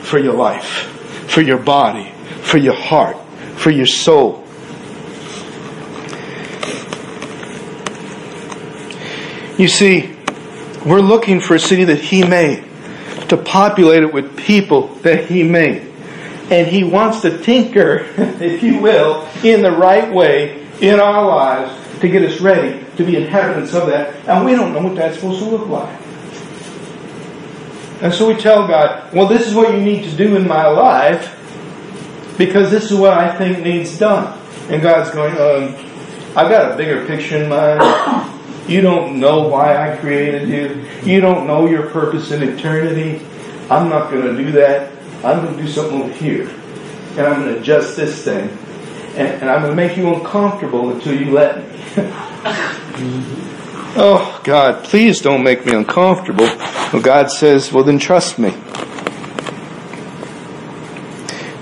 For 0.03 0.19
your 0.19 0.33
life, 0.33 0.87
for 1.29 1.41
your 1.41 1.57
body, 1.57 2.11
for 2.41 2.57
your 2.57 2.75
heart, 2.75 3.17
for 3.55 3.71
your 3.71 3.85
soul. 3.85 4.45
You 9.57 9.67
see, 9.67 10.15
we're 10.85 11.01
looking 11.01 11.41
for 11.41 11.55
a 11.55 11.59
city 11.59 11.83
that 11.83 11.99
He 11.99 12.23
made, 12.23 12.63
to 13.27 13.35
populate 13.35 14.03
it 14.03 14.13
with 14.13 14.37
people 14.37 14.87
that 14.99 15.25
He 15.25 15.43
made. 15.43 15.88
And 16.51 16.67
He 16.67 16.83
wants 16.83 17.21
to 17.21 17.37
tinker, 17.37 18.05
if 18.17 18.63
you 18.63 18.79
will, 18.79 19.27
in 19.43 19.61
the 19.61 19.71
right 19.71 20.11
way 20.13 20.67
in 20.81 20.99
our 20.99 21.25
lives 21.25 21.99
to 21.99 22.07
get 22.07 22.23
us 22.23 22.39
ready 22.39 22.85
to 22.95 23.03
be 23.03 23.15
inhabitants 23.15 23.73
of 23.73 23.87
that. 23.87 24.15
And 24.27 24.45
we 24.45 24.55
don't 24.55 24.73
know 24.73 24.81
what 24.81 24.95
that's 24.95 25.15
supposed 25.15 25.39
to 25.39 25.49
look 25.49 25.67
like. 25.67 25.99
And 28.01 28.13
so 28.13 28.27
we 28.27 28.35
tell 28.35 28.65
God, 28.65 29.13
well, 29.13 29.27
this 29.27 29.45
is 29.47 29.53
what 29.53 29.73
you 29.73 29.81
need 29.81 30.05
to 30.05 30.15
do 30.15 30.37
in 30.37 30.47
my 30.47 30.67
life 30.67 31.35
because 32.37 32.71
this 32.71 32.89
is 32.89 32.97
what 32.97 33.13
I 33.13 33.35
think 33.35 33.59
needs 33.59 33.99
done. 33.99 34.39
And 34.69 34.81
God's 34.81 35.11
going, 35.11 35.33
um, 35.33 35.75
I've 36.37 36.49
got 36.49 36.71
a 36.71 36.77
bigger 36.77 37.05
picture 37.05 37.43
in 37.43 37.49
mind. 37.49 38.25
You 38.69 38.81
don't 38.81 39.19
know 39.19 39.47
why 39.47 39.75
I 39.75 39.97
created 39.97 40.47
you. 40.47 40.85
You 41.01 41.21
don't 41.21 41.47
know 41.47 41.65
your 41.65 41.89
purpose 41.89 42.29
in 42.29 42.43
eternity. 42.43 43.25
I'm 43.67 43.89
not 43.89 44.11
going 44.11 44.21
to 44.21 44.43
do 44.43 44.51
that. 44.51 44.91
I'm 45.23 45.43
going 45.43 45.57
to 45.57 45.63
do 45.63 45.67
something 45.67 46.01
over 46.01 46.13
here. 46.13 46.49
And 47.17 47.21
I'm 47.21 47.41
going 47.41 47.53
to 47.55 47.59
adjust 47.59 47.95
this 47.97 48.23
thing. 48.23 48.49
and, 49.15 49.41
and 49.41 49.49
I'm 49.49 49.61
going 49.61 49.71
to 49.71 49.75
make 49.75 49.97
you 49.97 50.13
uncomfortable 50.13 50.91
until 50.91 51.19
you 51.19 51.31
let 51.31 51.57
me. 51.57 51.63
oh, 53.97 54.39
God, 54.43 54.83
please 54.85 55.19
don't 55.19 55.43
make 55.43 55.65
me 55.65 55.73
uncomfortable. 55.73 56.45
Well, 56.45 57.01
God 57.01 57.31
says, 57.31 57.73
well, 57.73 57.83
then 57.83 57.99
trust 57.99 58.39
me. 58.39 58.51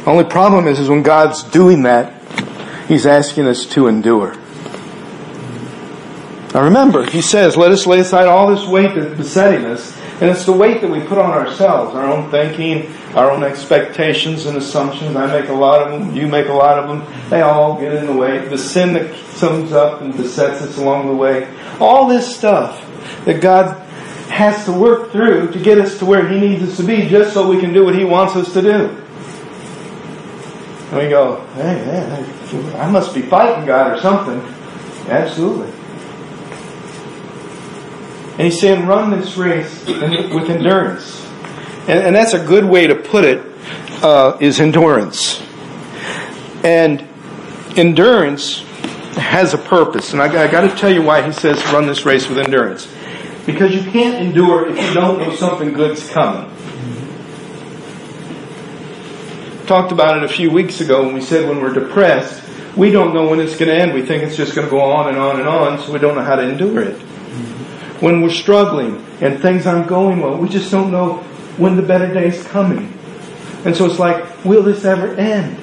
The 0.03 0.11
only 0.11 0.25
problem 0.25 0.67
is, 0.67 0.79
is 0.79 0.87
when 0.87 1.03
God's 1.03 1.43
doing 1.43 1.83
that, 1.83 2.13
He's 2.87 3.05
asking 3.05 3.47
us 3.47 3.65
to 3.67 3.87
endure. 3.87 4.35
Now 6.53 6.63
remember, 6.63 7.05
He 7.05 7.21
says, 7.21 7.57
let 7.57 7.71
us 7.71 7.85
lay 7.87 7.99
aside 7.99 8.27
all 8.27 8.47
this 8.55 8.65
weight 8.67 8.95
that's 8.95 9.17
besetting 9.17 9.65
us, 9.65 9.97
and 10.19 10.31
it's 10.31 10.45
the 10.45 10.51
weight 10.51 10.81
that 10.81 10.89
we 10.89 10.99
put 10.99 11.19
on 11.19 11.29
ourselves, 11.29 11.93
our 11.93 12.05
own 12.05 12.31
thinking, 12.31 12.91
our 13.15 13.29
own 13.29 13.43
expectations 13.43 14.47
and 14.47 14.57
assumptions. 14.57 15.15
I 15.15 15.27
make 15.39 15.49
a 15.49 15.53
lot 15.53 15.81
of 15.81 15.91
them, 15.91 16.15
you 16.15 16.27
make 16.27 16.47
a 16.47 16.53
lot 16.53 16.79
of 16.79 16.87
them. 16.87 17.29
They 17.29 17.41
all 17.41 17.79
get 17.79 17.93
in 17.93 18.07
the 18.07 18.13
way. 18.13 18.47
The 18.47 18.57
sin 18.57 18.93
that 18.93 19.15
comes 19.37 19.73
up 19.73 20.01
and 20.01 20.17
besets 20.17 20.63
us 20.63 20.77
along 20.77 21.07
the 21.07 21.15
way. 21.15 21.47
All 21.79 22.07
this 22.07 22.35
stuff 22.35 22.83
that 23.25 23.41
God 23.41 23.77
has 24.31 24.65
to 24.65 24.71
work 24.71 25.11
through 25.11 25.51
to 25.51 25.59
get 25.59 25.77
us 25.77 25.99
to 25.99 26.05
where 26.05 26.27
He 26.27 26.39
needs 26.39 26.63
us 26.63 26.77
to 26.77 26.83
be 26.83 27.07
just 27.07 27.33
so 27.33 27.47
we 27.47 27.59
can 27.59 27.71
do 27.71 27.85
what 27.85 27.93
He 27.93 28.03
wants 28.03 28.35
us 28.35 28.51
to 28.53 28.61
do. 28.63 29.03
And 30.89 30.97
we 30.97 31.09
go, 31.09 31.45
hey, 31.53 31.85
man, 31.85 32.75
I 32.75 32.89
must 32.89 33.13
be 33.13 33.21
fighting 33.21 33.67
God 33.67 33.97
or 33.97 34.01
something. 34.01 34.39
Absolutely. 35.09 35.76
And 38.37 38.41
he's 38.41 38.59
saying, 38.59 38.85
run 38.85 39.11
this 39.11 39.35
race 39.35 39.85
with 39.85 40.49
endurance. 40.49 41.25
And, 41.87 41.99
and 41.99 42.15
that's 42.15 42.33
a 42.33 42.45
good 42.45 42.65
way 42.65 42.87
to 42.87 42.95
put 42.95 43.23
it, 43.23 43.43
uh, 44.03 44.37
is 44.39 44.59
endurance. 44.59 45.41
And 46.63 47.07
endurance 47.75 48.61
has 49.15 49.53
a 49.53 49.57
purpose. 49.57 50.13
And 50.13 50.21
I, 50.21 50.43
I 50.43 50.47
got 50.47 50.61
to 50.61 50.75
tell 50.75 50.91
you 50.91 51.01
why 51.01 51.25
he 51.25 51.31
says 51.31 51.63
run 51.73 51.87
this 51.87 52.05
race 52.05 52.29
with 52.29 52.37
endurance. 52.37 52.87
Because 53.45 53.73
you 53.73 53.89
can't 53.91 54.23
endure 54.23 54.69
if 54.69 54.77
you 54.77 54.93
don't 54.93 55.19
know 55.19 55.35
something 55.35 55.73
good's 55.73 56.07
coming 56.09 56.51
talked 59.67 59.91
about 59.91 60.17
it 60.17 60.23
a 60.23 60.27
few 60.27 60.49
weeks 60.49 60.81
ago 60.81 61.05
when 61.05 61.13
we 61.13 61.21
said 61.21 61.47
when 61.47 61.61
we're 61.61 61.73
depressed, 61.73 62.41
we 62.75 62.89
don't 62.89 63.13
know 63.13 63.27
when 63.27 63.39
it's 63.39 63.57
going 63.57 63.69
to 63.69 63.75
end. 63.75 63.93
We 63.93 64.01
think 64.01 64.23
it's 64.23 64.37
just 64.37 64.55
going 64.55 64.65
to 64.65 64.71
go 64.71 64.79
on 64.79 65.09
and 65.09 65.17
on 65.17 65.39
and 65.39 65.47
on, 65.47 65.79
so 65.79 65.91
we 65.91 65.99
don't 65.99 66.15
know 66.15 66.23
how 66.23 66.35
to 66.35 66.49
endure 66.49 66.81
it. 66.81 67.01
When 67.99 68.21
we're 68.21 68.29
struggling 68.29 69.03
and 69.21 69.41
things 69.41 69.65
aren't 69.65 69.87
going 69.87 70.21
well, 70.21 70.37
we 70.37 70.49
just 70.49 70.71
don't 70.71 70.91
know 70.91 71.17
when 71.57 71.75
the 71.75 71.81
better 71.81 72.13
day 72.13 72.27
is 72.27 72.45
coming. 72.47 72.93
And 73.65 73.75
so 73.75 73.85
it's 73.85 73.99
like, 73.99 74.45
will 74.45 74.63
this 74.63 74.85
ever 74.85 75.15
end? 75.15 75.57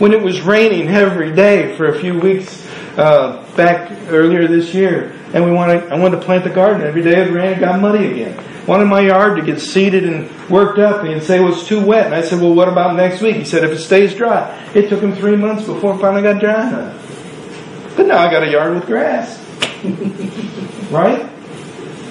When 0.00 0.12
it 0.12 0.22
was 0.22 0.40
raining 0.40 0.88
every 0.88 1.32
day 1.32 1.76
for 1.76 1.86
a 1.86 2.00
few 2.00 2.18
weeks 2.18 2.66
uh, 2.96 3.44
back 3.56 3.90
earlier 4.08 4.48
this 4.48 4.74
year, 4.74 5.16
and 5.32 5.44
we 5.44 5.52
wanted, 5.52 5.92
I 5.92 5.98
wanted 5.98 6.16
to 6.18 6.22
plant 6.22 6.44
the 6.44 6.50
garden 6.50 6.82
every 6.82 7.02
day. 7.02 7.20
It 7.22 7.30
rained, 7.30 7.60
got 7.60 7.80
muddy 7.80 8.10
again 8.10 8.44
wanted 8.70 8.84
my 8.86 9.00
yard 9.00 9.36
to 9.36 9.42
get 9.44 9.60
seeded 9.60 10.04
and 10.04 10.30
worked 10.48 10.78
up, 10.78 11.02
and 11.02 11.12
he'd 11.12 11.24
say 11.24 11.38
it 11.38 11.44
was 11.44 11.66
too 11.66 11.84
wet. 11.84 12.06
And 12.06 12.14
I 12.14 12.22
said, 12.22 12.40
well, 12.40 12.54
what 12.54 12.68
about 12.68 12.94
next 12.94 13.20
week? 13.20 13.34
He 13.34 13.44
said, 13.44 13.64
if 13.64 13.72
it 13.72 13.78
stays 13.78 14.14
dry. 14.14 14.48
It 14.74 14.88
took 14.88 15.00
him 15.00 15.12
three 15.12 15.34
months 15.34 15.64
before 15.64 15.96
it 15.96 15.98
finally 15.98 16.22
got 16.22 16.40
dry 16.40 16.68
enough. 16.68 17.96
But 17.96 18.06
now 18.06 18.18
I 18.18 18.30
got 18.30 18.44
a 18.44 18.50
yard 18.50 18.74
with 18.74 18.86
grass. 18.86 19.38
right? 20.90 21.28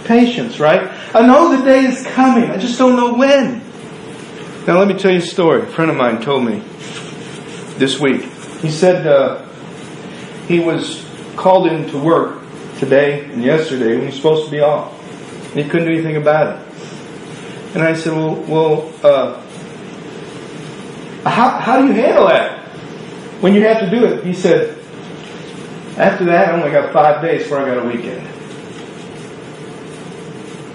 Patience, 0.06 0.60
right? 0.60 0.92
I 1.14 1.26
know 1.26 1.56
the 1.56 1.64
day 1.64 1.86
is 1.86 2.06
coming. 2.08 2.50
I 2.50 2.58
just 2.58 2.78
don't 2.78 2.96
know 2.96 3.14
when. 3.14 3.62
Now 4.66 4.80
let 4.80 4.88
me 4.88 4.94
tell 4.96 5.12
you 5.12 5.20
a 5.20 5.22
story. 5.22 5.64
A 5.64 5.66
friend 5.66 5.92
of 5.92 5.98
mine 5.98 6.22
told 6.22 6.46
me 6.46 6.60
this 7.78 8.00
week. 8.00 8.24
He 8.62 8.70
said 8.70 9.06
uh, 9.06 9.46
he 10.48 10.60
was 10.60 11.06
called 11.36 11.68
in 11.68 11.90
to 11.90 11.98
work 11.98 12.42
today 12.78 13.26
and 13.26 13.44
yesterday 13.44 13.92
when 13.92 14.02
he 14.02 14.06
was 14.08 14.16
supposed 14.16 14.46
to 14.46 14.52
be 14.52 14.60
off. 14.60 14.96
He 15.54 15.64
couldn't 15.64 15.88
do 15.88 15.94
anything 15.94 16.18
about 16.18 16.60
it. 16.60 16.68
And 17.74 17.84
I 17.84 17.94
said, 17.94 18.14
well, 18.14 18.36
well 18.36 18.94
uh, 19.04 19.42
how, 21.28 21.50
how 21.60 21.82
do 21.82 21.88
you 21.88 21.94
handle 21.94 22.28
that 22.28 22.60
when 23.42 23.54
you 23.54 23.62
have 23.62 23.80
to 23.80 23.90
do 23.90 24.06
it? 24.06 24.26
He 24.26 24.34
said, 24.34 24.78
after 25.98 26.26
that, 26.26 26.50
I 26.50 26.52
only 26.54 26.72
got 26.72 26.94
five 26.94 27.22
days 27.22 27.44
before 27.44 27.60
I 27.60 27.66
got 27.74 27.86
a 27.86 27.88
weekend. 27.88 28.26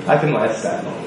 I 0.06 0.18
can 0.18 0.32
last 0.32 0.62
that 0.62 0.84
long. 0.84 1.06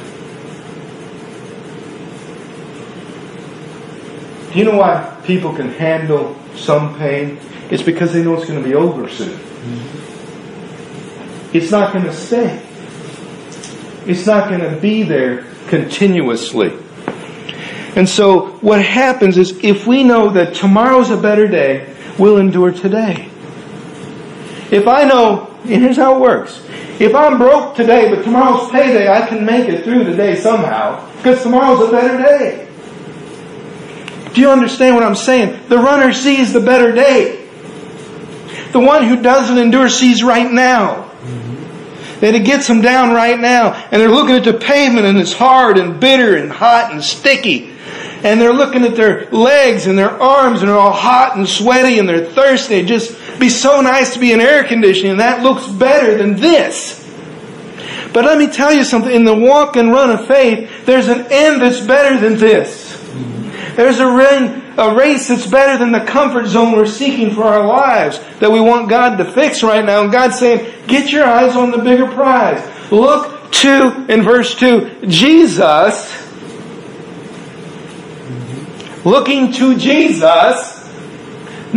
Do 4.52 4.60
you 4.60 4.66
know 4.66 4.78
why 4.78 5.22
people 5.24 5.54
can 5.54 5.70
handle 5.70 6.36
some 6.56 6.98
pain? 6.98 7.40
It's 7.70 7.84
because 7.84 8.14
they 8.14 8.24
know 8.24 8.36
it's 8.36 8.46
going 8.46 8.62
to 8.62 8.68
be 8.68 8.74
over 8.74 9.08
soon. 9.10 9.40
It's 11.54 11.70
not 11.70 11.94
going 11.94 12.06
to 12.06 12.14
stay. 12.14 12.64
It's 14.06 14.26
not 14.26 14.50
going 14.50 14.62
to 14.62 14.80
be 14.80 15.04
there 15.04 15.46
continuously. 15.68 16.74
And 17.96 18.08
so 18.08 18.52
what 18.62 18.82
happens 18.82 19.38
is 19.38 19.60
if 19.64 19.86
we 19.86 20.04
know 20.04 20.30
that 20.30 20.56
tomorrow's 20.56 21.10
a 21.10 21.18
better 21.18 21.48
day, 21.48 21.94
we'll 22.18 22.38
endure 22.38 22.72
today. 22.72 23.30
If 24.72 24.88
I 24.88 25.04
know, 25.04 25.57
here's 25.68 25.98
how 25.98 26.16
it 26.16 26.22
works. 26.22 26.64
If 27.00 27.14
I'm 27.14 27.38
broke 27.38 27.76
today, 27.76 28.14
but 28.14 28.24
tomorrow's 28.24 28.72
payday, 28.72 29.12
I 29.12 29.28
can 29.28 29.46
make 29.46 29.70
it 29.70 29.84
through 29.84 30.06
the 30.06 30.16
day 30.16 30.36
somehow, 30.36 31.06
because 31.18 31.44
tomorrow's 31.44 31.88
a 31.88 31.92
better 31.92 32.18
day. 32.18 32.68
Do 34.34 34.42
you 34.42 34.50
understand 34.50 34.96
what 34.96 35.04
I'm 35.04 35.16
saying? 35.16 35.68
The 35.68 35.78
runner 35.78 36.14
sees 36.14 36.54
the 36.54 36.60
better 36.60 36.92
day. 36.92 37.48
The 38.72 38.80
one 38.80 39.04
who 39.04 39.22
doesn't 39.22 39.58
endure 39.58 39.90
sees 39.90 40.24
right 40.24 40.52
now 40.52 41.08
that 42.20 42.34
it 42.34 42.46
gets 42.46 42.68
them 42.68 42.82
down 42.82 43.14
right 43.14 43.40
now. 43.40 43.74
And 43.92 44.02
they're 44.02 44.10
looking 44.10 44.36
at 44.36 44.44
the 44.44 44.54
pavement 44.54 45.06
and 45.06 45.18
it's 45.18 45.34
hard 45.34 45.78
and 45.78 46.00
bitter 46.00 46.36
and 46.36 46.52
hot 46.52 46.92
and 46.92 47.04
sticky. 47.04 47.74
And 48.24 48.42
they're 48.42 48.54
looking 48.54 48.84
at 48.84 48.96
their 48.96 49.30
legs 49.30 49.88
and 49.88 49.98
their 49.98 50.12
arms 50.12 50.62
and 50.62 50.70
they're 50.70 50.78
all 50.78 50.92
hot 50.92 51.38
and 51.38 51.48
sweaty 51.48 52.00
and 52.00 52.10
they're 52.10 52.26
thirsty. 52.26 52.84
Be 53.40 53.50
so 53.50 53.82
nice 53.82 54.14
to 54.14 54.20
be 54.20 54.32
in 54.32 54.42
air 54.42 54.64
conditioning 54.64 55.18
that 55.18 55.44
looks 55.44 55.68
better 55.68 56.18
than 56.18 56.36
this. 56.36 57.04
But 58.14 58.26
let 58.26 58.38
me 58.38 58.48
tell 58.48 58.74
you 58.74 58.84
something. 58.84 59.14
In 59.14 59.26
the 59.26 59.36
walk 59.36 59.76
and 59.76 59.92
run 59.92 60.10
of 60.10 60.28
faith, 60.28 60.86
there's 60.86 61.08
an 61.08 61.28
end 61.30 61.62
that's 61.62 61.82
better 61.82 62.20
than 62.20 62.40
this. 62.40 62.88
There's 63.76 64.00
a, 64.00 64.08
a 64.08 64.96
race 64.96 65.28
that's 65.28 65.46
better 65.46 65.78
than 65.78 65.92
the 65.92 66.00
comfort 66.00 66.48
zone 66.48 66.72
we're 66.72 66.88
seeking 66.88 67.32
for 67.32 67.44
our 67.44 67.66
lives 67.66 68.20
that 68.40 68.52
we 68.52 68.60
want 68.60 68.90
God 68.90 69.18
to 69.18 69.26
fix 69.26 69.62
right 69.62 69.86
now. 69.86 70.02
And 70.02 70.12
God's 70.12 70.40
saying, 70.40 70.88
get 70.88 71.12
your 71.12 71.26
eyes 71.26 71.56
on 71.56 71.70
the 71.70 71.78
bigger 71.78 72.08
prize. 72.08 72.92
Look 72.92 73.52
to, 73.52 74.06
in 74.10 74.24
verse 74.24 74.56
2, 74.56 75.06
Jesus, 75.08 76.12
looking 79.06 79.52
to 79.54 79.78
Jesus, 79.78 80.77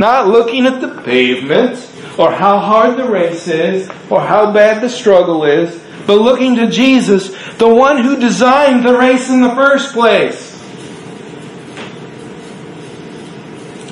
not 0.01 0.27
looking 0.27 0.65
at 0.67 0.81
the 0.81 1.03
pavement 1.03 1.77
or 2.19 2.33
how 2.33 2.59
hard 2.59 2.97
the 2.97 3.09
race 3.09 3.47
is 3.47 3.89
or 4.09 4.21
how 4.21 4.51
bad 4.51 4.83
the 4.83 4.89
struggle 4.89 5.45
is, 5.45 5.79
but 6.07 6.17
looking 6.17 6.57
to 6.57 6.71
Jesus, 6.71 7.29
the 7.59 7.69
one 7.69 8.03
who 8.03 8.19
designed 8.19 8.85
the 8.85 8.97
race 8.97 9.29
in 9.29 9.43
the 9.43 9.55
first 9.55 9.93
place. 9.93 10.49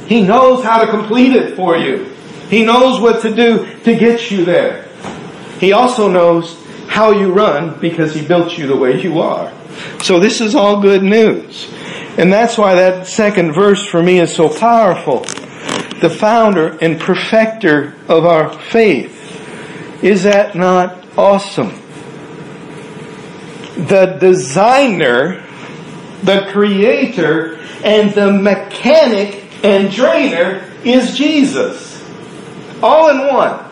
He 0.09 0.23
knows 0.23 0.65
how 0.65 0.83
to 0.83 0.91
complete 0.91 1.35
it 1.35 1.55
for 1.55 1.77
you. 1.77 2.05
He 2.49 2.65
knows 2.65 2.99
what 2.99 3.21
to 3.23 3.35
do 3.35 3.79
to 3.81 3.95
get 3.95 4.31
you 4.31 4.47
there. 4.47 4.89
He 5.61 5.73
also 5.75 6.09
knows 6.09 6.57
how 6.87 7.11
you 7.11 7.31
run 7.31 7.79
because 7.79 8.15
He 8.15 8.27
built 8.27 8.57
you 8.57 8.67
the 8.67 8.77
way 8.77 8.99
you 9.03 9.21
are. 9.21 9.53
So 10.03 10.19
this 10.19 10.41
is 10.41 10.55
all 10.55 10.81
good 10.81 11.03
news. 11.03 11.71
And 12.17 12.33
that's 12.33 12.57
why 12.57 12.77
that 12.77 13.07
second 13.07 13.53
verse 13.53 13.85
for 13.85 14.03
me 14.03 14.19
is 14.19 14.35
so 14.35 14.49
powerful. 14.49 15.27
The 16.01 16.11
founder 16.11 16.79
and 16.81 17.01
perfecter 17.01 17.95
of 18.09 18.25
our 18.25 18.53
faith. 18.53 19.15
Is 20.03 20.23
that 20.23 20.55
not 20.55 21.05
awesome? 21.17 21.71
The 23.75 24.17
designer, 24.21 25.45
the 26.23 26.47
creator, 26.53 27.59
and 27.83 28.13
the 28.13 28.33
mechanic 28.33 29.65
and 29.65 29.93
trainer 29.93 30.65
is 30.85 31.17
Jesus. 31.17 32.01
All 32.83 33.11
in 33.11 33.27
one. 33.35 33.65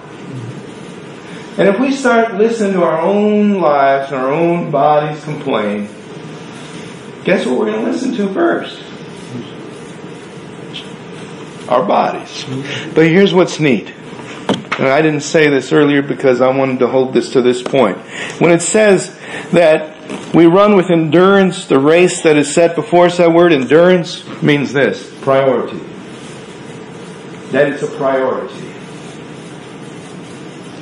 And 1.58 1.68
if 1.68 1.80
we 1.80 1.92
start 1.92 2.34
listening 2.34 2.74
to 2.74 2.82
our 2.82 3.00
own 3.00 3.60
lives 3.60 4.12
and 4.12 4.20
our 4.20 4.32
own 4.32 4.70
bodies 4.70 5.22
complain, 5.24 5.88
guess 7.24 7.46
what 7.46 7.58
we're 7.58 7.72
going 7.72 7.84
to 7.84 7.90
listen 7.90 8.14
to 8.16 8.32
first? 8.34 8.82
Our 11.68 11.84
bodies. 11.84 12.44
But 12.94 13.06
here's 13.06 13.34
what's 13.34 13.58
neat. 13.60 13.92
And 14.78 14.88
I 14.88 15.00
didn't 15.00 15.22
say 15.22 15.48
this 15.48 15.72
earlier 15.72 16.02
because 16.02 16.40
I 16.40 16.48
wanted 16.54 16.80
to 16.80 16.86
hold 16.86 17.14
this 17.14 17.32
to 17.32 17.42
this 17.42 17.62
point. 17.62 17.96
When 18.38 18.50
it 18.50 18.60
says 18.60 19.18
that 19.52 19.96
we 20.34 20.46
run 20.46 20.76
with 20.76 20.90
endurance 20.90 21.66
the 21.66 21.78
race 21.78 22.22
that 22.22 22.36
is 22.36 22.52
set 22.52 22.74
before 22.76 23.06
us. 23.06 23.16
That 23.16 23.32
word 23.32 23.52
endurance 23.52 24.24
means 24.42 24.72
this 24.72 25.12
priority. 25.22 25.78
that 27.50 27.68
it's 27.72 27.82
a 27.82 27.86
priority. 27.96 28.72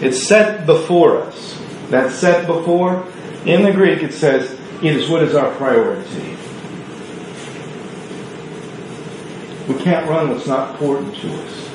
It's 0.00 0.26
set 0.26 0.66
before 0.66 1.22
us. 1.22 1.60
That 1.90 2.10
set 2.10 2.46
before, 2.46 3.06
in 3.44 3.62
the 3.62 3.72
Greek 3.72 4.02
it 4.02 4.12
says, 4.12 4.52
it 4.82 4.96
is 4.96 5.08
what 5.08 5.22
is 5.22 5.34
our 5.34 5.54
priority. 5.54 6.36
We 9.68 9.74
can't 9.76 10.08
run 10.08 10.28
what's 10.28 10.46
not 10.46 10.72
important 10.72 11.14
to 11.16 11.32
us. 11.42 11.68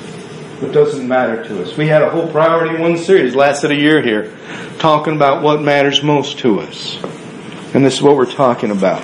What 0.61 0.71
doesn't 0.73 1.07
matter 1.07 1.43
to 1.45 1.63
us. 1.63 1.77
We 1.77 1.87
had 1.87 2.01
a 2.01 2.09
whole 2.09 2.27
priority 2.27 2.79
one 2.79 2.97
series, 2.97 3.33
lasted 3.33 3.71
a 3.71 3.75
year 3.75 4.01
here, 4.01 4.37
talking 4.77 5.15
about 5.15 5.41
what 5.41 5.61
matters 5.61 6.03
most 6.03 6.39
to 6.39 6.59
us. 6.59 7.01
And 7.73 7.83
this 7.85 7.95
is 7.95 8.01
what 8.01 8.15
we're 8.15 8.31
talking 8.31 8.69
about. 8.69 9.03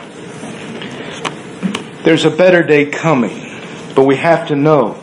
There's 2.04 2.26
a 2.26 2.30
better 2.30 2.62
day 2.62 2.86
coming, 2.86 3.60
but 3.96 4.04
we 4.04 4.18
have 4.18 4.50
to 4.50 4.56
know 4.56 5.02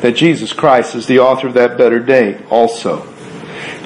that 0.00 0.12
Jesus 0.12 0.52
Christ 0.52 0.94
is 0.94 1.06
the 1.06 1.18
author 1.18 1.48
of 1.48 1.54
that 1.54 1.76
better 1.76 1.98
day 1.98 2.42
also. 2.48 3.02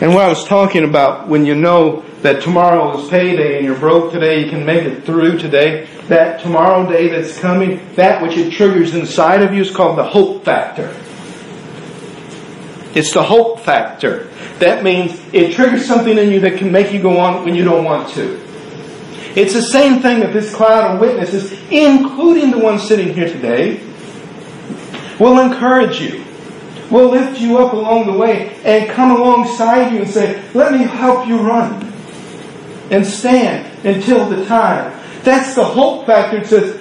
And 0.00 0.14
what 0.14 0.24
I 0.24 0.28
was 0.28 0.44
talking 0.44 0.84
about, 0.84 1.28
when 1.28 1.46
you 1.46 1.54
know 1.54 2.04
that 2.22 2.40
tomorrow 2.40 2.98
is 2.98 3.10
payday 3.10 3.56
and 3.56 3.66
you're 3.66 3.78
broke 3.78 4.12
today, 4.12 4.44
you 4.44 4.50
can 4.50 4.64
make 4.64 4.84
it 4.84 5.04
through 5.04 5.38
today, 5.38 5.88
that 6.06 6.40
tomorrow 6.40 6.88
day 6.88 7.08
that's 7.08 7.38
coming, 7.38 7.80
that 7.96 8.22
which 8.22 8.36
it 8.36 8.52
triggers 8.52 8.94
inside 8.94 9.42
of 9.42 9.52
you 9.52 9.60
is 9.60 9.70
called 9.70 9.98
the 9.98 10.04
hope 10.04 10.44
factor. 10.44 10.96
It's 12.94 13.12
the 13.12 13.22
hope 13.22 13.60
factor. 13.60 14.28
That 14.60 14.84
means 14.84 15.20
it 15.32 15.54
triggers 15.54 15.84
something 15.84 16.16
in 16.16 16.30
you 16.30 16.40
that 16.40 16.58
can 16.58 16.70
make 16.70 16.92
you 16.92 17.02
go 17.02 17.18
on 17.18 17.44
when 17.44 17.56
you 17.56 17.64
don't 17.64 17.84
want 17.84 18.10
to. 18.10 18.40
It's 19.34 19.54
the 19.54 19.62
same 19.62 20.00
thing 20.00 20.20
that 20.20 20.32
this 20.32 20.54
cloud 20.54 20.94
of 20.94 21.00
witnesses, 21.00 21.52
including 21.70 22.50
the 22.52 22.58
one 22.58 22.78
sitting 22.78 23.14
here 23.14 23.28
today, 23.28 23.82
will 25.18 25.40
encourage 25.40 26.00
you. 26.00 26.24
Will 26.90 27.08
lift 27.08 27.40
you 27.40 27.56
up 27.56 27.72
along 27.72 28.06
the 28.06 28.12
way 28.12 28.54
and 28.64 28.90
come 28.90 29.10
alongside 29.10 29.92
you 29.92 30.02
and 30.02 30.10
say, 30.10 30.44
let 30.52 30.72
me 30.72 30.84
help 30.84 31.26
you 31.26 31.38
run 31.40 31.91
and 32.92 33.04
stand 33.04 33.86
until 33.86 34.28
the 34.28 34.44
time. 34.44 34.92
That's 35.24 35.54
the 35.54 35.64
hope 35.64 36.06
factor. 36.06 36.38
It 36.38 36.46
says, 36.46 36.80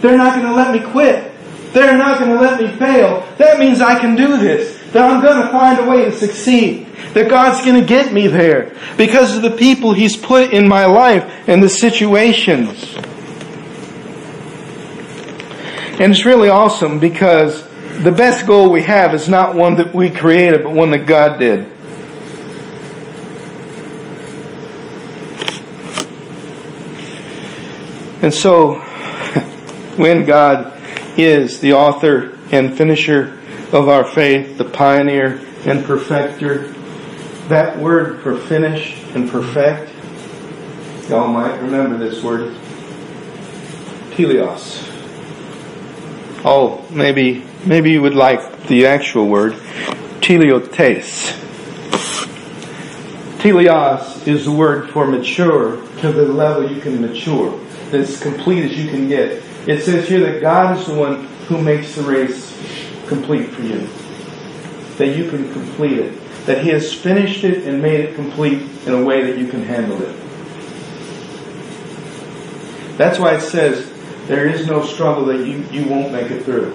they're 0.00 0.16
not 0.16 0.34
going 0.34 0.46
to 0.46 0.54
let 0.54 0.72
me 0.72 0.92
quit. 0.92 1.32
They're 1.72 1.96
not 1.96 2.18
going 2.18 2.30
to 2.30 2.40
let 2.40 2.60
me 2.60 2.68
fail. 2.78 3.26
That 3.38 3.58
means 3.58 3.80
I 3.80 3.98
can 3.98 4.16
do 4.16 4.36
this. 4.36 4.78
That 4.92 5.08
I'm 5.08 5.22
going 5.22 5.40
to 5.40 5.48
find 5.52 5.78
a 5.78 5.88
way 5.88 6.04
to 6.04 6.12
succeed. 6.12 6.86
That 7.14 7.30
God's 7.30 7.64
going 7.64 7.80
to 7.80 7.86
get 7.86 8.12
me 8.12 8.26
there 8.26 8.76
because 8.96 9.36
of 9.36 9.42
the 9.42 9.52
people 9.52 9.92
He's 9.92 10.16
put 10.16 10.52
in 10.52 10.68
my 10.68 10.86
life 10.86 11.48
and 11.48 11.62
the 11.62 11.68
situations. 11.68 12.94
And 16.00 16.12
it's 16.12 16.24
really 16.24 16.48
awesome 16.48 16.98
because 16.98 17.62
the 18.02 18.12
best 18.12 18.46
goal 18.46 18.70
we 18.70 18.82
have 18.82 19.14
is 19.14 19.28
not 19.28 19.54
one 19.54 19.76
that 19.76 19.94
we 19.94 20.10
created, 20.10 20.64
but 20.64 20.72
one 20.72 20.90
that 20.90 21.06
God 21.06 21.38
did. 21.38 21.70
And 28.22 28.34
so, 28.34 28.74
when 29.96 30.26
God 30.26 30.78
is 31.18 31.60
the 31.60 31.72
author 31.72 32.36
and 32.52 32.76
finisher 32.76 33.38
of 33.72 33.88
our 33.88 34.04
faith, 34.04 34.58
the 34.58 34.64
pioneer 34.66 35.40
and 35.64 35.82
perfecter, 35.84 36.68
that 37.48 37.78
word 37.78 38.20
for 38.20 38.36
finish 38.36 39.02
and 39.14 39.30
perfect, 39.30 39.90
y'all 41.08 41.28
might 41.28 41.56
remember 41.62 41.96
this 41.96 42.22
word, 42.22 42.54
teleos. 44.10 44.86
Oh, 46.44 46.86
maybe, 46.90 47.46
maybe 47.64 47.90
you 47.90 48.02
would 48.02 48.14
like 48.14 48.66
the 48.66 48.86
actual 48.86 49.28
word, 49.28 49.54
teleotes. 50.20 51.38
Teleos 53.38 54.28
is 54.28 54.44
the 54.44 54.52
word 54.52 54.90
for 54.90 55.06
mature 55.06 55.76
to 56.00 56.12
the 56.12 56.24
level 56.24 56.70
you 56.70 56.82
can 56.82 57.00
mature 57.00 57.58
as 57.94 58.20
complete 58.20 58.64
as 58.64 58.76
you 58.76 58.90
can 58.90 59.08
get. 59.08 59.42
It 59.66 59.82
says 59.82 60.08
here 60.08 60.20
that 60.20 60.40
God 60.40 60.78
is 60.78 60.86
the 60.86 60.94
one 60.94 61.24
who 61.46 61.60
makes 61.60 61.94
the 61.94 62.02
race 62.02 62.50
complete 63.06 63.50
for 63.50 63.62
you. 63.62 63.88
That 64.96 65.16
you 65.16 65.28
can 65.28 65.52
complete 65.52 65.98
it. 65.98 66.46
That 66.46 66.62
He 66.62 66.70
has 66.70 66.92
finished 66.92 67.44
it 67.44 67.66
and 67.66 67.82
made 67.82 68.00
it 68.00 68.14
complete 68.14 68.62
in 68.86 68.94
a 68.94 69.04
way 69.04 69.24
that 69.24 69.38
you 69.38 69.48
can 69.48 69.62
handle 69.62 70.00
it. 70.02 70.16
That's 72.96 73.18
why 73.18 73.34
it 73.34 73.40
says 73.40 73.90
there 74.26 74.46
is 74.46 74.66
no 74.66 74.84
struggle 74.84 75.24
that 75.26 75.46
you, 75.46 75.64
you 75.70 75.88
won't 75.88 76.12
make 76.12 76.30
it 76.30 76.44
through. 76.44 76.74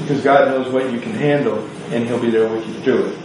Because 0.00 0.22
God 0.22 0.48
knows 0.48 0.72
what 0.72 0.92
you 0.92 1.00
can 1.00 1.12
handle 1.12 1.58
and 1.90 2.06
He'll 2.06 2.20
be 2.20 2.30
there 2.30 2.48
with 2.48 2.66
you 2.66 2.74
through 2.82 3.06
it. 3.06 3.18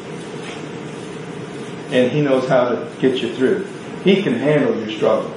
And 1.93 2.11
He 2.11 2.21
knows 2.21 2.47
how 2.47 2.69
to 2.69 2.89
get 2.99 3.21
you 3.21 3.35
through. 3.35 3.67
He 4.03 4.23
can 4.23 4.33
handle 4.33 4.75
your 4.79 4.89
struggle. 4.89 5.31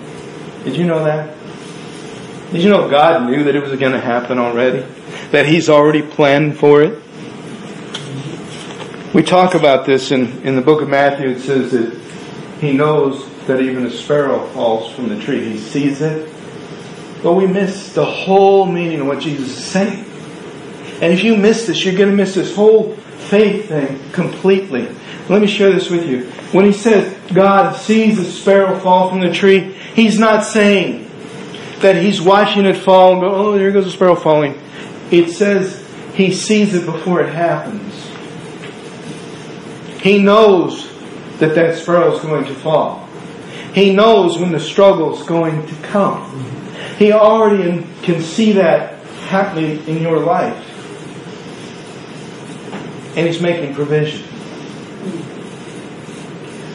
Did 0.65 0.77
you 0.77 0.87
know 0.87 1.05
that? 1.05 1.37
Did 2.53 2.63
you 2.63 2.71
know 2.71 2.89
God 2.89 3.29
knew 3.29 3.45
that 3.45 3.55
it 3.55 3.63
was 3.63 3.79
going 3.79 3.93
to 3.93 4.01
happen 4.01 4.39
already? 4.39 4.87
That 5.31 5.47
He's 5.47 5.69
already 5.69 6.03
planned 6.03 6.59
for 6.59 6.83
it? 6.83 7.03
We 9.15 9.23
talk 9.23 9.55
about 9.55 9.87
this 9.87 10.11
in, 10.11 10.43
in 10.43 10.57
the 10.57 10.63
book 10.63 10.81
of 10.81 10.89
Matthew. 10.89 11.31
It 11.31 11.41
says 11.41 11.73
that 11.73 11.95
He 12.61 12.73
knows 12.73 13.29
that 13.47 13.61
even 13.61 13.85
a 13.85 13.91
sparrow 13.91 14.47
falls 14.49 14.93
from 14.93 15.09
the 15.09 15.21
tree. 15.21 15.45
He 15.45 15.59
sees 15.59 16.01
it. 16.01 16.33
But 17.23 17.35
we 17.35 17.47
miss 17.47 17.93
the 17.93 18.05
whole 18.05 18.67
meaning 18.67 19.01
of 19.01 19.07
what 19.07 19.21
Jesus 19.21 19.59
is 19.59 19.65
saying. 19.65 20.05
And 21.01 21.13
if 21.13 21.25
you 21.25 21.37
miss 21.37 21.67
this, 21.67 21.85
you're 21.85 21.97
going 21.97 22.11
to 22.11 22.17
miss 22.17 22.35
this 22.35 22.55
whole 22.55 22.95
faith 23.29 23.69
thing 23.69 23.99
completely. 24.13 24.89
Let 25.29 25.41
me 25.41 25.47
share 25.47 25.73
this 25.73 25.91
with 25.91 26.07
you. 26.07 26.31
When 26.53 26.65
he 26.65 26.73
says 26.73 27.17
God 27.33 27.77
sees 27.77 28.19
a 28.19 28.25
sparrow 28.25 28.79
fall 28.79 29.09
from 29.09 29.21
the 29.21 29.33
tree, 29.33 29.74
he's 29.95 30.19
not 30.19 30.45
saying 30.45 31.11
that 31.81 31.97
he's 31.97 32.21
watching 32.21 32.65
it 32.67 32.77
fall 32.77 33.13
and 33.13 33.21
go, 33.21 33.35
oh, 33.35 33.59
there 33.59 33.73
goes 33.73 33.87
a 33.87 33.91
sparrow 33.91 34.15
falling. 34.15 34.61
It 35.11 35.31
says 35.31 35.85
he 36.15 36.33
sees 36.33 36.75
it 36.75 36.87
before 36.87 37.21
it 37.23 37.33
happens. 37.33 37.95
He 40.01 40.19
knows 40.19 40.91
that 41.39 41.55
that 41.55 41.77
sparrow 41.77 42.15
is 42.15 42.21
going 42.21 42.45
to 42.45 42.55
fall. 42.55 43.09
He 43.75 43.95
knows 43.95 44.39
when 44.39 44.53
the 44.53 44.61
struggle 44.61 45.19
is 45.19 45.27
going 45.27 45.67
to 45.67 45.75
come. 45.77 46.45
He 46.99 47.13
already 47.13 47.85
can 48.03 48.21
see 48.21 48.53
that 48.53 49.03
happening 49.29 49.85
in 49.89 50.01
your 50.01 50.21
life. 50.21 50.71
And 53.17 53.27
he's 53.27 53.41
making 53.41 53.75
provision. 53.75 54.23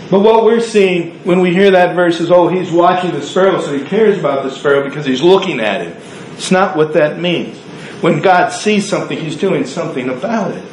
But 0.10 0.22
what 0.22 0.44
we're 0.44 0.62
seeing 0.62 1.20
when 1.24 1.40
we 1.40 1.54
hear 1.54 1.72
that 1.72 1.96
verse 1.96 2.20
is, 2.20 2.32
oh, 2.32 2.48
he's 2.48 2.72
watching 2.72 3.12
the 3.12 3.22
sparrow, 3.22 3.62
so 3.62 3.78
he 3.78 3.86
cares 3.86 4.18
about 4.18 4.44
the 4.44 4.50
sparrow 4.50 4.84
because 4.84 5.06
he's 5.06 5.22
looking 5.22 5.60
at 5.60 5.82
it. 5.82 5.96
It's 6.34 6.52
not 6.52 6.76
what 6.76 6.94
that 6.94 7.20
means. 7.20 7.58
When 8.02 8.22
God 8.22 8.50
sees 8.50 8.90
something, 8.90 9.20
he's 9.20 9.36
doing 9.36 9.66
something 9.66 10.10
about 10.10 10.52
it. 10.52 10.66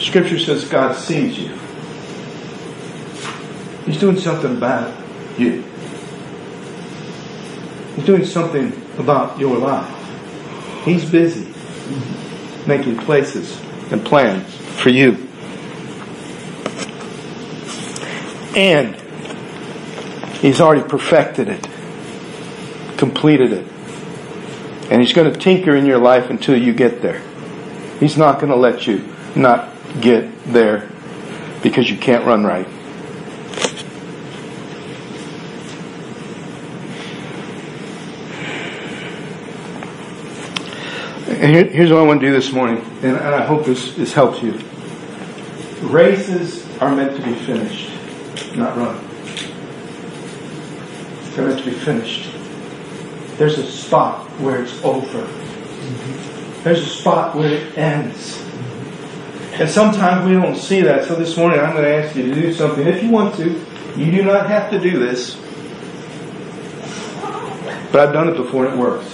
Scripture 0.00 0.38
says 0.38 0.64
God 0.64 0.94
sees 0.96 1.38
you. 1.38 1.48
He's 3.84 3.98
doing 3.98 4.18
something 4.18 4.56
about 4.56 4.94
you. 5.38 5.62
He's 7.96 8.06
doing 8.06 8.24
something 8.24 8.72
about 8.98 9.38
your 9.38 9.58
life. 9.58 9.90
He's 10.84 11.04
busy 11.10 11.52
making 12.66 12.96
places 12.98 13.60
and 13.90 14.04
plans 14.04 14.54
for 14.80 14.88
you. 14.90 15.23
And 18.56 18.94
He's 20.38 20.60
already 20.60 20.86
perfected 20.86 21.48
it, 21.48 21.62
completed 22.98 23.52
it. 23.52 23.66
And 24.90 25.00
He's 25.00 25.12
going 25.12 25.32
to 25.32 25.38
tinker 25.38 25.74
in 25.74 25.86
your 25.86 25.98
life 25.98 26.30
until 26.30 26.56
you 26.56 26.72
get 26.74 27.02
there. 27.02 27.22
He's 27.98 28.16
not 28.16 28.40
going 28.40 28.50
to 28.50 28.56
let 28.56 28.86
you 28.86 29.14
not 29.34 29.70
get 30.00 30.44
there 30.44 30.90
because 31.62 31.90
you 31.90 31.96
can't 31.96 32.26
run 32.26 32.44
right. 32.44 32.68
And 41.26 41.52
here, 41.52 41.64
here's 41.64 41.90
what 41.90 42.00
I 42.00 42.02
want 42.02 42.20
to 42.20 42.26
do 42.26 42.32
this 42.32 42.52
morning, 42.52 42.84
and 43.02 43.16
I 43.16 43.44
hope 43.44 43.64
this, 43.64 43.94
this 43.94 44.12
helps 44.12 44.42
you. 44.42 44.52
Races 45.80 46.64
are 46.80 46.94
meant 46.94 47.16
to 47.16 47.22
be 47.22 47.34
finished 47.34 47.93
not 48.56 48.76
run. 48.76 48.96
They're 51.34 51.48
meant 51.48 51.58
to 51.58 51.64
be 51.64 51.72
finished. 51.72 52.30
There's 53.38 53.58
a 53.58 53.66
spot 53.66 54.28
where 54.40 54.62
it's 54.62 54.84
over. 54.84 55.22
There's 56.62 56.82
a 56.82 56.86
spot 56.86 57.34
where 57.34 57.50
it 57.50 57.76
ends. 57.76 58.40
And 59.54 59.68
sometimes 59.68 60.26
we 60.26 60.32
don't 60.32 60.56
see 60.56 60.82
that. 60.82 61.04
So 61.04 61.14
this 61.14 61.36
morning 61.36 61.60
I'm 61.60 61.72
going 61.72 61.84
to 61.84 61.94
ask 61.94 62.16
you 62.16 62.32
to 62.32 62.34
do 62.34 62.52
something. 62.52 62.86
If 62.86 63.02
you 63.02 63.10
want 63.10 63.34
to, 63.36 63.64
you 63.96 64.10
do 64.10 64.22
not 64.22 64.48
have 64.48 64.70
to 64.70 64.80
do 64.80 64.98
this. 64.98 65.36
But 67.92 68.08
I've 68.08 68.12
done 68.12 68.28
it 68.28 68.36
before 68.36 68.66
and 68.66 68.74
it 68.74 68.80
works. 68.80 69.10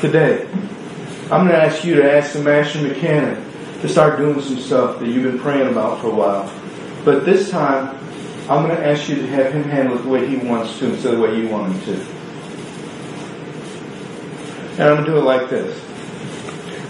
today, 0.00 0.46
I'm 1.30 1.46
going 1.46 1.48
to 1.48 1.62
ask 1.62 1.84
you 1.84 1.94
to 1.96 2.12
ask 2.12 2.32
the 2.32 2.42
master 2.42 2.80
mechanic 2.82 3.38
to 3.80 3.88
start 3.88 4.18
doing 4.18 4.40
some 4.40 4.58
stuff 4.58 4.98
that 4.98 5.08
you've 5.08 5.22
been 5.22 5.38
praying 5.38 5.68
about 5.68 6.00
for 6.00 6.08
a 6.08 6.14
while. 6.14 6.61
But 7.04 7.24
this 7.24 7.50
time, 7.50 7.98
I'm 8.48 8.66
going 8.66 8.76
to 8.76 8.86
ask 8.86 9.08
you 9.08 9.16
to 9.16 9.26
have 9.28 9.52
him 9.52 9.64
handle 9.64 9.98
it 9.98 10.02
the 10.02 10.08
way 10.08 10.26
he 10.26 10.36
wants 10.36 10.78
to 10.78 10.92
instead 10.92 11.14
of 11.14 11.20
the 11.20 11.24
way 11.24 11.36
you 11.36 11.48
want 11.48 11.72
him 11.72 11.80
to. 11.82 12.00
And 14.72 14.82
I'm 14.82 14.94
going 14.96 15.04
to 15.04 15.10
do 15.10 15.18
it 15.18 15.24
like 15.24 15.50
this. 15.50 15.78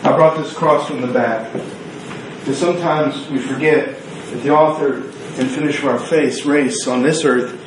I 0.05 0.15
brought 0.15 0.37
this 0.37 0.53
cross 0.53 0.87
from 0.89 1.01
the 1.01 1.07
back. 1.07 1.53
Because 1.53 2.59
sometimes 2.59 3.29
we 3.29 3.39
forget 3.39 3.97
that 3.97 4.43
the 4.43 4.51
author 4.51 4.97
and 5.41 5.51
finisher 5.51 5.89
of 5.91 6.01
our 6.01 6.09
faith 6.09 6.45
race 6.45 6.87
on 6.87 7.03
this 7.03 7.25
earth 7.25 7.59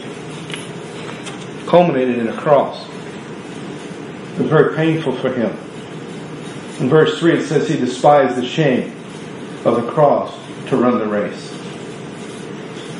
culminated 1.68 2.20
in 2.20 2.28
a 2.28 2.38
cross. 2.38 2.86
It 4.34 4.40
was 4.40 4.50
very 4.50 4.76
painful 4.76 5.16
for 5.16 5.32
him. 5.32 5.52
In 6.82 6.90
verse 6.90 7.18
3 7.20 7.40
it 7.40 7.48
says 7.48 7.70
he 7.70 7.78
despised 7.78 8.36
the 8.36 8.46
shame 8.46 8.92
of 9.64 9.82
the 9.82 9.90
cross 9.92 10.38
to 10.68 10.76
run 10.76 11.00
the 11.00 11.08
race. 11.08 11.55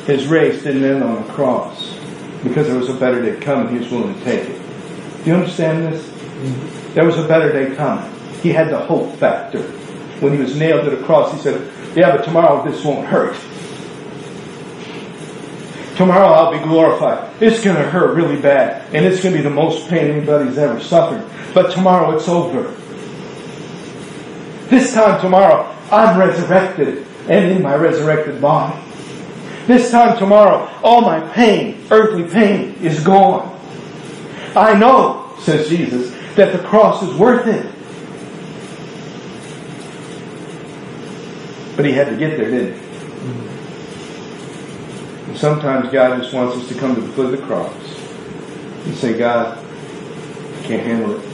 His 0.06 0.28
race 0.28 0.62
didn't 0.62 0.84
end 0.84 1.02
on 1.02 1.26
the 1.26 1.32
cross 1.32 1.92
because 2.44 2.68
there 2.68 2.78
was 2.78 2.88
a 2.88 2.94
better 2.94 3.20
day 3.20 3.40
coming. 3.40 3.72
He 3.72 3.78
was 3.78 3.90
willing 3.90 4.14
to 4.14 4.24
take 4.24 4.48
it. 4.48 4.62
Do 5.24 5.30
you 5.30 5.34
understand 5.34 5.92
this? 5.92 6.94
There 6.94 7.04
was 7.04 7.18
a 7.18 7.26
better 7.26 7.52
day 7.52 7.74
coming. 7.74 8.08
He 8.40 8.52
had 8.52 8.70
the 8.70 8.78
hope 8.78 9.16
factor. 9.16 9.62
When 10.20 10.32
he 10.32 10.38
was 10.38 10.56
nailed 10.56 10.84
to 10.84 10.90
the 10.90 11.04
cross, 11.04 11.32
he 11.32 11.40
said, 11.40 11.70
Yeah, 11.96 12.16
but 12.16 12.24
tomorrow 12.24 12.64
this 12.64 12.84
won't 12.84 13.06
hurt. 13.08 13.36
Tomorrow 15.96 16.28
I'll 16.28 16.52
be 16.52 16.62
glorified. 16.62 17.42
It's 17.42 17.64
going 17.64 17.76
to 17.76 17.90
hurt 17.90 18.14
really 18.14 18.40
bad, 18.40 18.94
and 18.94 19.04
it's 19.04 19.20
going 19.22 19.34
to 19.34 19.38
be 19.38 19.42
the 19.42 19.50
most 19.50 19.88
pain 19.88 20.10
anybody's 20.10 20.56
ever 20.56 20.78
suffered. 20.78 21.28
But 21.52 21.72
tomorrow 21.72 22.16
it's 22.16 22.28
over. 22.28 22.74
This 24.68 24.94
time 24.94 25.20
tomorrow, 25.20 25.74
I'm 25.90 26.16
resurrected 26.16 27.06
and 27.28 27.50
in 27.50 27.62
my 27.62 27.74
resurrected 27.74 28.40
body. 28.40 28.85
This 29.66 29.90
time 29.90 30.16
tomorrow, 30.16 30.70
all 30.82 31.00
my 31.00 31.20
pain, 31.32 31.84
earthly 31.90 32.24
pain, 32.24 32.74
is 32.82 33.02
gone. 33.02 33.52
I 34.54 34.78
know, 34.78 35.34
says 35.40 35.68
Jesus, 35.68 36.14
that 36.36 36.52
the 36.52 36.66
cross 36.66 37.02
is 37.02 37.14
worth 37.14 37.46
it. 37.46 37.66
But 41.76 41.84
he 41.84 41.92
had 41.92 42.08
to 42.08 42.16
get 42.16 42.36
there, 42.38 42.50
didn't 42.50 42.80
he? 42.80 42.86
And 45.28 45.36
sometimes 45.36 45.90
God 45.90 46.22
just 46.22 46.32
wants 46.32 46.56
us 46.56 46.68
to 46.68 46.74
come 46.74 46.94
to 46.94 47.00
the 47.00 47.12
foot 47.12 47.26
of 47.26 47.32
the 47.32 47.46
cross 47.46 47.74
and 48.86 48.94
say, 48.94 49.18
God, 49.18 49.58
I 49.58 50.62
can't 50.62 50.82
handle 50.82 51.18
it. 51.18 51.26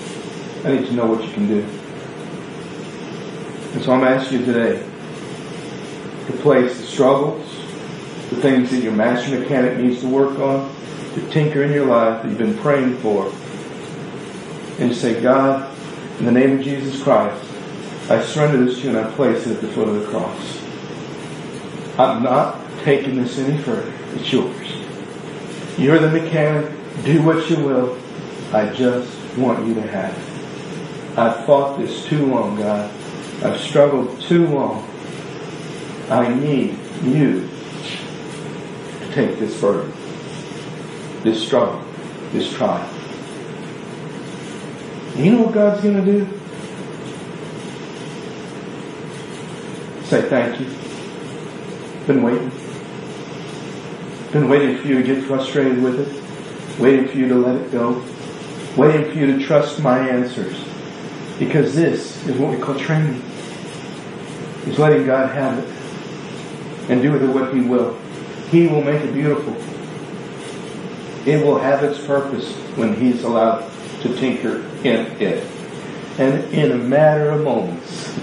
I 0.64 0.72
need 0.72 0.86
to 0.86 0.92
know 0.94 1.06
what 1.06 1.22
you 1.22 1.30
can 1.32 1.46
do. 1.46 1.60
And 3.74 3.84
so 3.84 3.92
I'm 3.92 4.04
asking 4.04 4.40
you 4.40 4.46
today 4.46 4.82
to 6.26 6.32
place 6.38 6.78
the 6.78 6.86
struggles, 6.86 7.46
the 8.34 8.40
things 8.40 8.70
that 8.70 8.82
your 8.82 8.92
master 8.92 9.38
mechanic 9.38 9.78
needs 9.78 10.00
to 10.00 10.08
work 10.08 10.38
on, 10.38 10.74
to 11.14 11.30
tinker 11.30 11.62
in 11.62 11.72
your 11.72 11.86
life 11.86 12.22
that 12.22 12.28
you've 12.28 12.38
been 12.38 12.56
praying 12.58 12.96
for, 12.98 13.26
and 14.78 14.90
to 14.90 14.94
say, 14.94 15.20
God, 15.20 15.70
in 16.18 16.24
the 16.24 16.32
name 16.32 16.58
of 16.58 16.64
Jesus 16.64 17.02
Christ, 17.02 17.44
I 18.08 18.22
surrender 18.22 18.64
this 18.64 18.78
to 18.78 18.84
you 18.84 18.88
and 18.96 19.06
I 19.06 19.10
place 19.12 19.46
it 19.46 19.56
at 19.56 19.60
the 19.60 19.68
foot 19.68 19.88
of 19.88 20.00
the 20.00 20.08
cross. 20.08 20.62
I'm 21.98 22.22
not 22.22 22.58
taking 22.84 23.16
this 23.22 23.38
any 23.38 23.58
further. 23.62 23.92
It's 24.14 24.32
yours. 24.32 24.72
You're 25.78 25.98
the 25.98 26.10
mechanic. 26.10 26.72
Do 27.04 27.22
what 27.22 27.48
you 27.50 27.56
will. 27.56 27.98
I 28.52 28.72
just 28.72 29.10
want 29.36 29.66
you 29.66 29.74
to 29.74 29.82
have 29.82 30.16
it. 30.16 31.18
I've 31.18 31.44
fought 31.44 31.78
this 31.78 32.06
too 32.06 32.26
long, 32.26 32.56
God. 32.56 32.90
I've 33.42 33.60
struggled 33.60 34.20
too 34.22 34.46
long. 34.46 34.88
I 36.08 36.34
need 36.34 36.78
you 37.02 37.48
take 39.12 39.38
this 39.38 39.60
burden, 39.60 39.92
this 41.22 41.44
struggle, 41.46 41.82
this 42.32 42.52
trial. 42.52 42.88
You 45.16 45.32
know 45.32 45.42
what 45.42 45.54
God's 45.54 45.82
going 45.82 46.04
to 46.04 46.12
do? 46.12 46.26
Say 50.06 50.28
thank 50.28 50.58
you. 50.60 50.66
Been 52.06 52.22
waiting. 52.22 52.50
Been 54.32 54.48
waiting 54.48 54.78
for 54.78 54.88
you 54.88 54.94
to 54.94 55.02
get 55.02 55.24
frustrated 55.24 55.82
with 55.82 56.00
it. 56.00 56.80
Waiting 56.80 57.08
for 57.08 57.16
you 57.18 57.28
to 57.28 57.34
let 57.34 57.56
it 57.56 57.70
go. 57.70 58.02
Waiting 58.76 59.12
for 59.12 59.18
you 59.18 59.38
to 59.38 59.46
trust 59.46 59.80
my 59.82 59.98
answers. 60.08 60.56
Because 61.38 61.74
this 61.74 62.26
is 62.26 62.36
what 62.38 62.50
we 62.50 62.58
call 62.58 62.78
training. 62.78 63.22
Is 64.66 64.78
letting 64.78 65.04
God 65.04 65.34
have 65.34 65.58
it. 65.58 66.90
And 66.90 67.02
do 67.02 67.12
with 67.12 67.22
it 67.22 67.28
what 67.28 67.54
He 67.54 67.60
will. 67.60 67.98
He 68.52 68.68
will 68.68 68.82
make 68.82 69.02
it 69.02 69.14
beautiful. 69.14 69.56
It 71.26 71.42
will 71.42 71.58
have 71.58 71.82
its 71.82 72.04
purpose 72.04 72.52
when 72.76 72.94
He's 72.94 73.24
allowed 73.24 73.68
to 74.02 74.14
tinker 74.14 74.58
in 74.84 75.06
it. 75.20 75.46
And 76.18 76.44
in 76.52 76.72
a 76.72 76.76
matter 76.76 77.30
of 77.30 77.42
moments, 77.42 78.14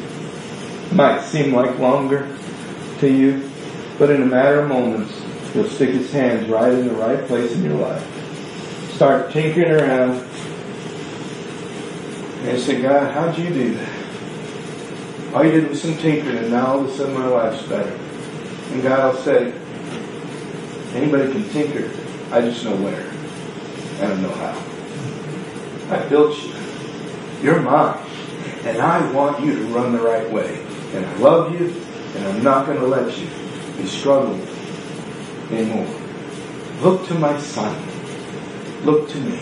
might 0.94 1.22
seem 1.22 1.54
like 1.54 1.80
longer 1.80 2.28
to 3.00 3.12
you, 3.12 3.50
but 3.98 4.12
in 4.12 4.22
a 4.22 4.26
matter 4.26 4.60
of 4.60 4.70
moments, 4.70 5.20
he'll 5.54 5.68
stick 5.68 5.90
his 5.90 6.12
hands 6.12 6.48
right 6.48 6.74
in 6.74 6.88
the 6.88 6.94
right 6.94 7.26
place 7.26 7.52
in 7.54 7.64
your 7.64 7.74
life. 7.74 8.06
Start 8.94 9.32
tinkering 9.32 9.72
around 9.72 10.24
and 12.44 12.60
say, 12.60 12.82
God, 12.82 13.12
how'd 13.14 13.36
you 13.36 13.50
do 13.50 13.74
that? 13.74 15.34
All 15.34 15.44
you 15.44 15.52
did 15.52 15.70
was 15.70 15.82
some 15.82 15.98
tinkering 15.98 16.38
and 16.38 16.52
now 16.52 16.68
all 16.68 16.80
of 16.82 16.86
a 16.88 16.94
sudden 16.96 17.16
my 17.16 17.28
life's 17.28 17.64
better. 17.68 17.98
And 18.72 18.84
God 18.84 19.16
will 19.16 19.22
say, 19.22 19.54
anybody 20.96 21.32
can 21.32 21.48
tinker. 21.50 21.90
I 22.32 22.42
just 22.42 22.64
know 22.64 22.76
where. 22.78 23.06
I 24.02 24.08
don't 24.08 24.22
know 24.22 24.32
how. 24.32 25.96
I 25.96 26.08
built 26.08 26.38
you. 26.38 26.54
You're 27.42 27.62
mine. 27.62 27.98
And 28.64 28.78
I 28.78 29.12
want 29.12 29.44
you 29.44 29.56
to 29.56 29.66
run 29.66 29.92
the 29.94 30.00
right 30.00 30.30
way. 30.32 30.66
And 30.94 31.06
I 31.06 31.16
love 31.18 31.54
you, 31.60 31.74
and 32.16 32.28
I'm 32.28 32.44
not 32.44 32.66
going 32.66 32.80
to 32.80 32.88
let 32.88 33.18
you 33.18 33.28
be 33.78 33.86
struggling 33.88 34.46
anymore. 35.52 35.88
Look 36.82 37.08
to 37.08 37.14
my 37.16 37.40
son. 37.40 37.76
Look 38.84 39.10
to 39.10 39.18
me. 39.20 39.40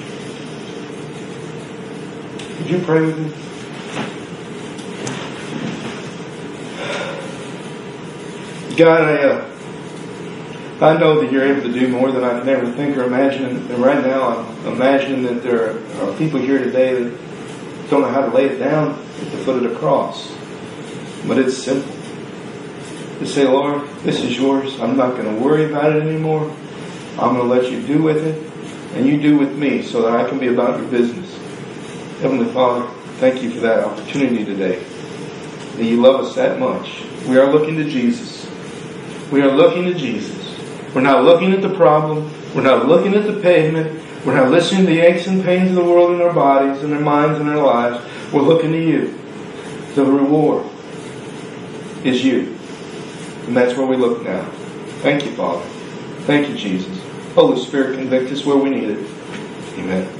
Would 2.57 2.69
you 2.69 2.79
pray 2.79 3.01
with 3.01 3.17
me? 3.17 3.47
God, 8.75 9.01
I, 9.01 9.23
uh, 9.23 9.56
I 10.79 10.95
know 10.95 11.19
that 11.21 11.31
you're 11.31 11.43
able 11.43 11.63
to 11.63 11.73
do 11.73 11.87
more 11.87 12.11
than 12.11 12.23
I 12.23 12.39
can 12.39 12.47
ever 12.49 12.71
think 12.73 12.95
or 12.97 13.03
imagine. 13.03 13.45
And 13.45 13.79
right 13.79 14.05
now, 14.05 14.37
I'm 14.37 14.73
imagining 14.73 15.23
that 15.23 15.41
there 15.41 15.71
are 15.71 16.17
people 16.17 16.39
here 16.39 16.59
today 16.59 17.01
that 17.01 17.89
don't 17.89 18.01
know 18.01 18.09
how 18.09 18.21
to 18.21 18.35
lay 18.35 18.45
it 18.45 18.59
down 18.59 18.91
at 18.91 19.31
the 19.31 19.37
foot 19.39 19.63
of 19.63 19.71
the 19.71 19.75
cross. 19.79 20.31
But 21.27 21.39
it's 21.39 21.57
simple. 21.57 21.91
To 23.19 23.25
say, 23.25 23.47
Lord, 23.47 23.89
this 24.03 24.21
is 24.21 24.37
yours. 24.37 24.79
I'm 24.79 24.95
not 24.95 25.17
going 25.17 25.35
to 25.35 25.41
worry 25.41 25.65
about 25.65 25.95
it 25.95 26.03
anymore. 26.03 26.43
I'm 27.13 27.35
going 27.35 27.37
to 27.37 27.43
let 27.43 27.71
you 27.71 27.81
do 27.87 28.03
with 28.03 28.17
it. 28.17 28.43
And 28.95 29.07
you 29.07 29.19
do 29.19 29.35
with 29.35 29.57
me 29.57 29.81
so 29.81 30.03
that 30.03 30.15
I 30.15 30.29
can 30.29 30.37
be 30.37 30.47
about 30.47 30.79
your 30.79 30.87
business. 30.89 31.35
Heavenly 32.21 32.51
Father, 32.53 32.87
thank 33.17 33.41
you 33.41 33.49
for 33.49 33.61
that 33.61 33.83
opportunity 33.83 34.45
today. 34.45 34.83
That 35.75 35.85
you 35.85 36.01
love 36.01 36.23
us 36.23 36.35
that 36.35 36.59
much. 36.59 37.03
We 37.27 37.37
are 37.39 37.51
looking 37.51 37.77
to 37.77 37.83
Jesus. 37.83 38.47
We 39.31 39.41
are 39.41 39.51
looking 39.51 39.85
to 39.85 39.95
Jesus. 39.95 40.46
We're 40.93 41.01
not 41.01 41.23
looking 41.23 41.53
at 41.53 41.61
the 41.61 41.73
problem. 41.75 42.31
We're 42.55 42.63
not 42.63 42.87
looking 42.87 43.13
at 43.13 43.25
the 43.27 43.39
pavement. 43.41 44.03
We're 44.25 44.35
not 44.35 44.49
listening 44.49 44.85
to 44.85 44.91
the 44.91 44.99
aches 44.99 45.27
and 45.27 45.43
pains 45.43 45.69
of 45.69 45.75
the 45.75 45.83
world 45.83 46.11
in 46.11 46.21
our 46.21 46.33
bodies 46.33 46.83
and 46.83 46.93
our 46.93 46.99
minds 46.99 47.39
and 47.39 47.49
our 47.49 47.63
lives. 47.63 48.03
We're 48.33 48.41
looking 48.41 48.71
to 48.71 48.81
you. 48.81 49.17
The 49.95 50.03
reward 50.03 50.65
is 52.03 52.23
you. 52.23 52.57
And 53.47 53.55
that's 53.55 53.77
where 53.77 53.87
we 53.87 53.95
look 53.95 54.23
now. 54.23 54.43
Thank 55.01 55.25
you, 55.25 55.31
Father. 55.31 55.63
Thank 56.25 56.49
you, 56.49 56.55
Jesus. 56.55 57.01
Holy 57.35 57.59
Spirit, 57.63 57.97
convict 57.97 58.31
us 58.31 58.45
where 58.45 58.57
we 58.57 58.69
need 58.69 58.89
it. 58.89 59.09
Amen. 59.77 60.16